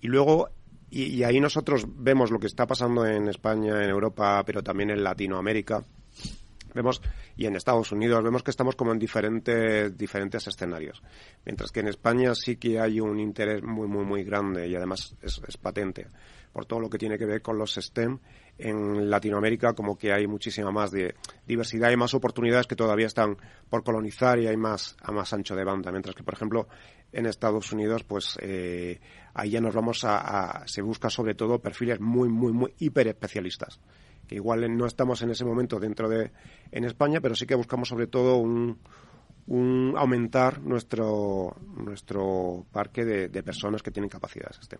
[0.00, 0.50] y luego
[0.90, 5.04] y, ahí nosotros vemos lo que está pasando en España, en Europa, pero también en
[5.04, 5.84] Latinoamérica,
[6.74, 7.00] vemos
[7.36, 11.02] y en Estados Unidos vemos que estamos como en diferentes diferentes escenarios
[11.44, 15.16] mientras que en España sí que hay un interés muy muy muy grande y además
[15.20, 16.06] es patente
[16.52, 18.20] por todo lo que tiene que ver con los STEM
[18.60, 21.14] en Latinoamérica como que hay muchísima más de
[21.46, 23.36] diversidad y más oportunidades que todavía están
[23.68, 26.68] por colonizar y hay más a más ancho de banda mientras que por ejemplo
[27.12, 29.00] en Estados Unidos pues eh,
[29.34, 33.08] ahí ya nos vamos a, a se busca sobre todo perfiles muy muy muy hiper
[33.08, 33.80] especialistas
[34.28, 36.30] que igual no estamos en ese momento dentro de
[36.70, 38.78] en España, pero sí que buscamos sobre todo un,
[39.48, 44.78] un aumentar nuestro nuestro parque de, de personas que tienen capacidades STEM.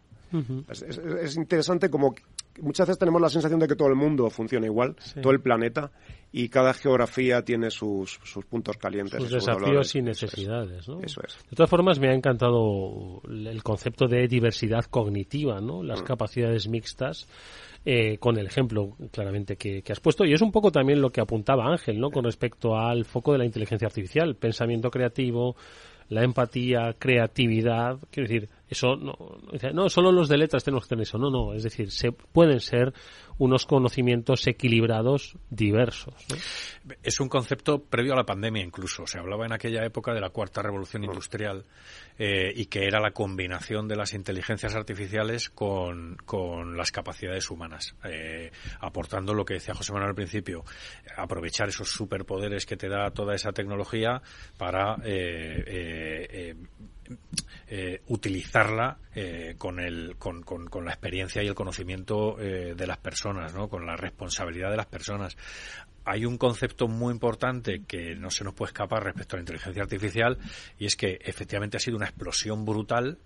[0.68, 2.14] Es, es- es interesante como
[2.60, 5.20] muchas veces tenemos la sensación de que todo el mundo funciona igual, Sí.
[5.20, 5.90] todo el planeta,
[6.32, 9.20] y cada geografía tiene sus, sus puntos calientes.
[9.20, 11.00] sus desafíos y necesidades, ¿no?
[11.00, 11.36] Eso es.
[11.50, 15.82] De todas formas, me ha encantado el concepto de diversidad cognitiva, ¿no?
[15.82, 16.04] Las Mm.
[16.04, 17.26] capacidades mixtas,
[17.84, 20.24] eh, con el ejemplo claramente que, que has puesto.
[20.24, 22.10] Y es un poco también lo que apuntaba Ángel, ¿no?
[22.10, 25.56] Con respecto al foco de la inteligencia artificial, pensamiento creativo,
[26.10, 27.98] la empatía, creatividad.
[28.10, 29.16] Quiero decir, eso no,
[29.74, 31.18] no, solo los de letras tenemos que tener eso.
[31.18, 31.52] No, no.
[31.54, 32.94] Es decir, se pueden ser
[33.36, 36.14] unos conocimientos equilibrados diversos.
[37.02, 39.08] Es un concepto previo a la pandemia incluso.
[39.08, 41.64] Se hablaba en aquella época de la cuarta revolución industrial
[42.16, 47.96] eh, y que era la combinación de las inteligencias artificiales con, con las capacidades humanas,
[48.04, 50.62] eh, aportando lo que decía José Manuel al principio,
[51.16, 54.22] aprovechar esos superpoderes que te da toda esa tecnología
[54.58, 56.54] para eh,
[57.72, 62.86] eh, utilizarla eh, con, el, con, con- con la experiencia y el conocimiento eh, de
[62.86, 63.68] las personas, ¿no?
[63.68, 65.36] con la responsabilidad de las personas.
[66.04, 69.82] Hay un concepto muy importante que no se nos puede escapar respecto a la inteligencia
[69.82, 70.38] artificial
[70.78, 73.18] y es que efectivamente ha sido una explosión brutal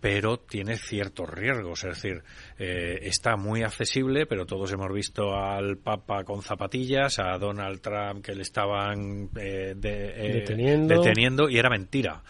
[0.00, 2.22] pero tiene ciertos riesgos, es decir,
[2.58, 8.24] eh, está muy accesible, pero todos hemos visto al Papa con zapatillas, a Donald Trump
[8.24, 10.94] que le estaban eh, de- eh, Deteniendo.
[10.94, 12.22] deteniendo y era mentira.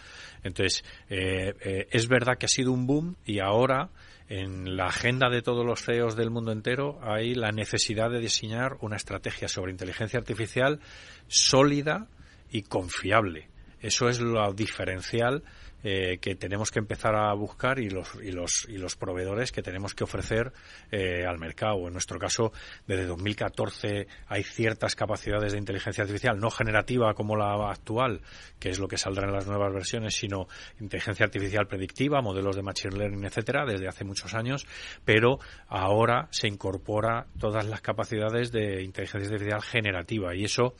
[0.43, 3.89] Entonces, eh, eh, es verdad que ha sido un boom y ahora
[4.27, 8.77] en la agenda de todos los CEOs del mundo entero hay la necesidad de diseñar
[8.81, 10.79] una estrategia sobre inteligencia artificial
[11.27, 12.07] sólida
[12.51, 13.49] y confiable.
[13.81, 15.43] Eso es lo diferencial
[15.83, 19.61] eh, que tenemos que empezar a buscar y los, y los, y los proveedores que
[19.61, 20.51] tenemos que ofrecer
[20.91, 21.87] eh, al mercado.
[21.87, 22.51] En nuestro caso,
[22.87, 28.21] desde 2014 hay ciertas capacidades de inteligencia artificial, no generativa como la actual,
[28.59, 30.47] que es lo que saldrá en las nuevas versiones, sino
[30.79, 34.67] inteligencia artificial predictiva, modelos de machine learning, etcétera, desde hace muchos años,
[35.05, 40.75] pero ahora se incorpora todas las capacidades de inteligencia artificial generativa y eso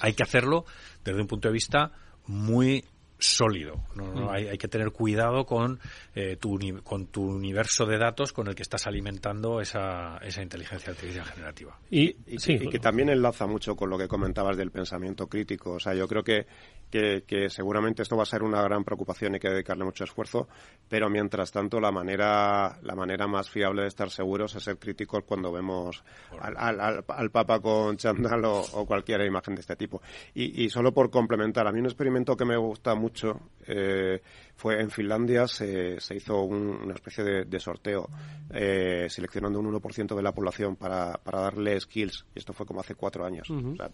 [0.00, 0.64] hay que hacerlo
[1.04, 1.92] desde un punto de vista
[2.26, 2.84] muy
[3.18, 3.80] sólido.
[3.94, 4.28] No, no, Mm.
[4.30, 5.78] hay, hay que tener cuidado con,
[6.14, 10.90] eh, tu, con tu universo de datos con el que estás alimentando esa, esa inteligencia
[10.92, 11.78] artificial generativa.
[11.90, 15.72] Y, y, sí, y que también enlaza mucho con lo que comentabas del pensamiento crítico.
[15.72, 16.46] O sea, yo creo que,
[16.90, 20.04] que, que seguramente esto va a ser una gran preocupación y hay que dedicarle mucho
[20.04, 20.48] esfuerzo,
[20.88, 25.24] pero mientras tanto la manera, la manera más fiable de estar seguros es ser críticos
[25.24, 26.02] cuando vemos
[26.40, 30.00] al, al, al- Papa con chándal o, o cualquier imagen de este tipo.
[30.34, 34.20] Y, y solo por complementar, a mí un experimento que me gusta mucho eh,
[34.56, 38.08] fue en Finlandia se, se hizo un- una especie de, de sorteo
[38.50, 42.80] eh, seleccionando un 1% de la población para, para darle skills y esto fue como
[42.80, 43.48] hace cuatro años.
[43.50, 43.90] O sea,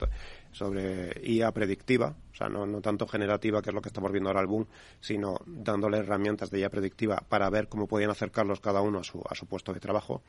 [0.52, 4.28] sobre IA predictiva o sea no, no tanto generativa que es lo que estamos viendo
[4.30, 4.66] ahora al boom
[5.00, 9.22] sino dándole herramientas de IA predictiva para ver cómo podían acercarlos cada uno a su,
[9.28, 10.22] a su puesto de trabajo.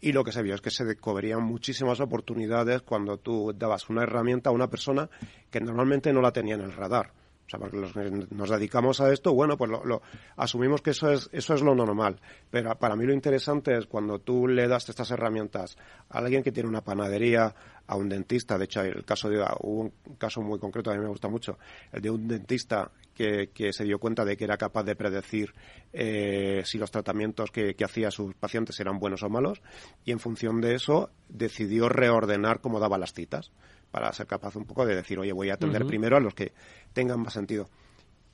[0.00, 4.04] Y lo que se vio es que se descubrían muchísimas oportunidades cuando tú dabas una
[4.04, 5.10] herramienta a una persona
[5.50, 7.12] que normalmente no la tenía en el radar.
[7.48, 10.02] O sea, porque los que nos dedicamos a esto, bueno, pues lo, lo-
[10.36, 12.20] asumimos que eso es, eso es lo normal.
[12.50, 15.78] Pero para mí lo interesante es cuando tú le das estas herramientas
[16.10, 17.54] a alguien que tiene una panadería,
[17.86, 18.58] a un dentista.
[18.58, 21.58] De hecho, el caso de, hubo un caso muy concreto, a mí me gusta mucho,
[21.90, 25.54] el de un dentista que, que se dio cuenta de que era capaz de predecir
[25.94, 29.62] eh, si los tratamientos que, que hacía a sus pacientes eran buenos o malos
[30.04, 33.50] y en función de eso decidió reordenar cómo daba las citas
[33.90, 36.52] para ser capaz un poco de decir, oye, voy a atender primero a los que
[36.92, 37.68] tengan más sentido.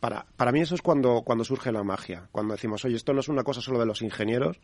[0.01, 3.21] Para, para mí eso es cuando, cuando surge la magia, cuando decimos, oye, esto no
[3.21, 4.61] es una cosa solo de los ingenieros,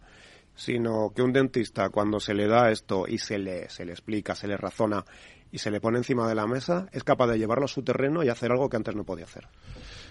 [0.55, 4.34] sino que un dentista cuando se le da esto y se le, se le explica,
[4.34, 5.05] se le razona
[5.53, 8.22] y se le pone encima de la mesa, es capaz de llevarlo a su terreno
[8.22, 9.49] y hacer algo que antes no podía hacer.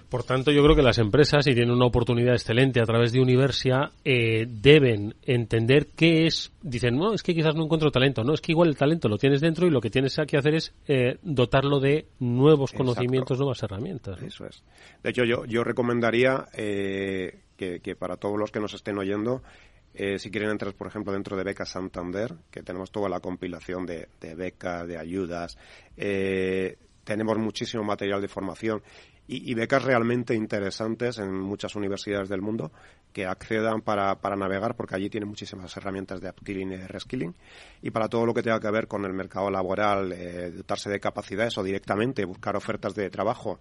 [0.09, 3.21] Por tanto, yo creo que las empresas, si tienen una oportunidad excelente a través de
[3.21, 6.51] Universia, eh, deben entender qué es.
[6.63, 8.23] Dicen, no, es que quizás no encuentro talento.
[8.23, 10.55] No, es que igual el talento lo tienes dentro y lo que tienes que hacer
[10.55, 12.85] es eh, dotarlo de nuevos Exacto.
[12.85, 14.19] conocimientos, nuevas herramientas.
[14.19, 14.27] ¿no?
[14.27, 14.63] Eso es.
[15.03, 19.43] De hecho, yo, yo recomendaría eh, que, que para todos los que nos estén oyendo,
[19.91, 23.87] Eh, si quieren entrar, por ejemplo, dentro de Beca Santander, que tenemos toda la compilación
[23.87, 25.57] de, de becas, de ayudas,
[25.97, 28.81] eh, tenemos muchísimo material de formación
[29.29, 32.71] y, y, becas realmente interesantes en muchas universidades del mundo
[33.13, 37.35] que accedan para, para, navegar, porque allí tienen muchísimas herramientas de upskilling y de reskilling,
[37.83, 40.99] y para todo lo que tenga que ver con el mercado laboral, eh, dotarse de
[40.99, 43.59] capacidades o directamente buscar ofertas de trabajo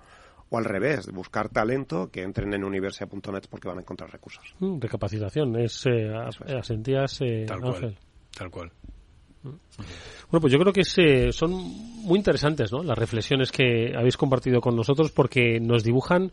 [0.48, 4.54] o al revés, buscar talento que entren en universidad.net porque van a encontrar recursos.
[4.60, 6.10] Mm, de capacitación, es, eh,
[6.58, 7.80] asentías, eh, tal Ángel.
[7.80, 7.98] Cual,
[8.34, 8.72] tal cual.
[9.42, 12.82] Bueno, pues yo creo que es, eh, son muy interesantes ¿no?
[12.82, 16.32] las reflexiones que habéis compartido con nosotros porque nos dibujan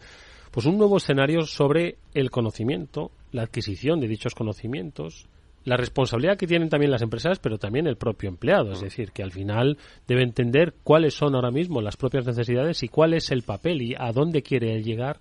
[0.51, 5.28] pues un nuevo escenario sobre el conocimiento, la adquisición de dichos conocimientos,
[5.66, 8.72] la responsabilidad que tienen también las empresas, pero también el propio empleado.
[8.72, 9.78] Es decir, que al final
[10.08, 13.95] debe entender cuáles son ahora mismo las propias necesidades y cuál es el papel y
[13.97, 15.20] a dónde quiere llegar.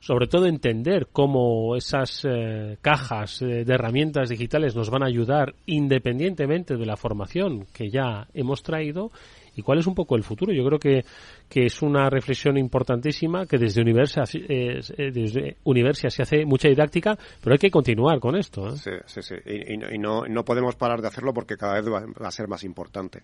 [0.00, 5.54] Sobre todo entender cómo esas eh, cajas eh, de herramientas digitales nos van a ayudar
[5.66, 9.10] independientemente de la formación que ya hemos traído
[9.56, 10.52] y cuál es un poco el futuro.
[10.52, 11.04] Yo creo que,
[11.48, 14.80] que es una reflexión importantísima que desde Universia, eh,
[15.12, 18.68] desde Universia se hace mucha didáctica, pero hay que continuar con esto.
[18.68, 18.76] ¿eh?
[18.76, 19.34] Sí, sí, sí.
[19.46, 22.48] Y, y, no, no podemos parar de hacerlo porque cada vez va, va a ser
[22.48, 23.22] más importante.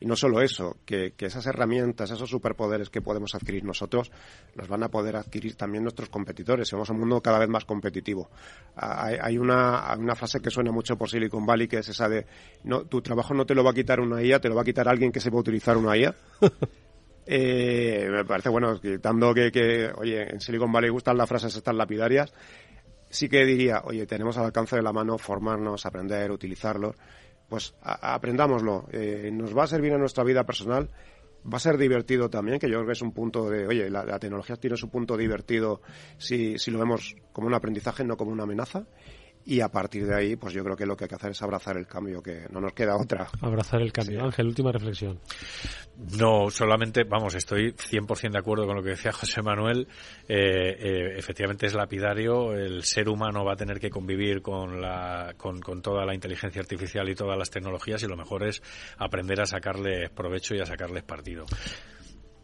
[0.00, 4.10] Y no solo eso, que, que, esas herramientas, esos superpoderes que podemos adquirir nosotros,
[4.54, 6.68] los van a poder adquirir también nuestros competidores.
[6.68, 8.28] Somos un mundo cada vez más competitivo.
[8.76, 12.26] Hay, hay una, una, frase que suena mucho por Silicon Valley, que es esa de,
[12.64, 14.64] no, tu trabajo no te lo va a quitar una IA, te lo va a
[14.64, 16.14] quitar alguien que sepa utilizar una IA.
[17.26, 21.74] eh, me parece, bueno, quitando que, que, oye, en Silicon Valley gustan las frases estas
[21.74, 22.32] lapidarias,
[23.10, 26.94] sí que diría, oye, tenemos al alcance de la mano formarnos, aprender, utilizarlo
[27.48, 28.88] pues aprendámoslo.
[28.92, 30.88] Eh, nos va a servir en nuestra vida personal.
[31.46, 34.04] Va a ser divertido también, que yo creo que es un punto de, oye, la,
[34.04, 35.82] la tecnología tiene su punto divertido
[36.16, 38.86] si, si lo vemos como un aprendizaje, no como una amenaza
[39.46, 41.42] y a partir de ahí, pues yo creo que lo que hay que hacer es
[41.42, 43.28] abrazar el cambio, que no nos queda otra.
[43.42, 44.20] Abrazar el cambio.
[44.20, 44.24] Sí.
[44.24, 45.20] Ángel, última reflexión.
[46.18, 49.86] No, solamente, vamos, estoy 100% de acuerdo con lo que decía José Manuel.
[50.28, 52.52] Eh, eh, efectivamente es lapidario.
[52.52, 56.60] El ser humano va a tener que convivir con, la, con, con, toda la inteligencia
[56.60, 58.62] artificial y todas las tecnologías y lo mejor es
[58.98, 61.44] aprender a sacarles provecho y a sacarles partido.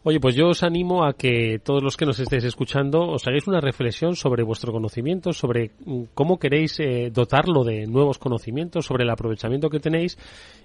[0.03, 3.45] Oye, pues yo os animo a que todos los que nos estéis escuchando os hagáis
[3.45, 5.73] una reflexión sobre vuestro conocimiento, sobre
[6.15, 10.17] cómo queréis eh, dotarlo de nuevos conocimientos, sobre el aprovechamiento que tenéis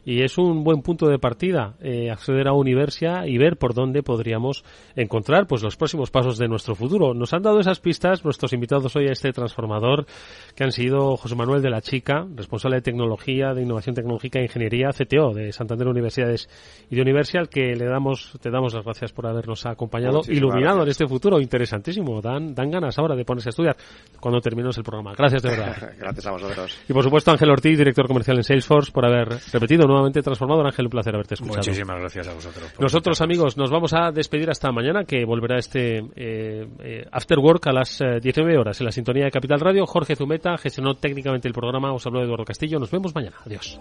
[0.06, 4.02] y es un buen punto de partida eh, acceder a Universia y ver por dónde
[4.02, 4.64] podríamos
[4.94, 7.12] encontrar pues los próximos pasos de nuestro futuro.
[7.12, 10.06] Nos han dado esas pistas nuestros invitados hoy a este transformador
[10.54, 14.44] que han sido José Manuel de la Chica, responsable de tecnología, de innovación tecnológica e
[14.44, 16.48] ingeniería CTO de Santander Universidades
[16.88, 20.76] y de Universal que le damos te damos las gracias por habernos acompañado, Muchísimas iluminado
[20.76, 21.00] gracias.
[21.00, 22.20] en este futuro interesantísimo.
[22.20, 23.76] Dan, dan ganas ahora de ponerse a estudiar
[24.20, 25.14] cuando terminemos el programa.
[25.16, 25.92] Gracias de verdad.
[25.98, 26.78] gracias a vosotros.
[26.88, 30.64] Y por supuesto Ángel Ortiz, director comercial en Salesforce, por haber repetido nuevamente transformado.
[30.64, 31.58] Ángel, un placer haberte escuchado.
[31.58, 32.74] Muchísimas gracias a vosotros.
[32.78, 37.66] Nosotros, amigos, nos vamos a despedir hasta mañana, que volverá este eh, eh, After Work
[37.68, 39.86] a las eh, 19 horas en la sintonía de Capital Radio.
[39.86, 41.92] Jorge Zumeta gestionó técnicamente el programa.
[41.92, 42.78] Os habló Eduardo Castillo.
[42.78, 43.36] Nos vemos mañana.
[43.44, 43.80] Adiós.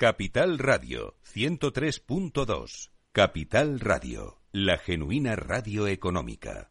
[0.00, 2.90] Capital Radio 103.2.
[3.10, 6.70] Capital Radio, la genuina radio económica.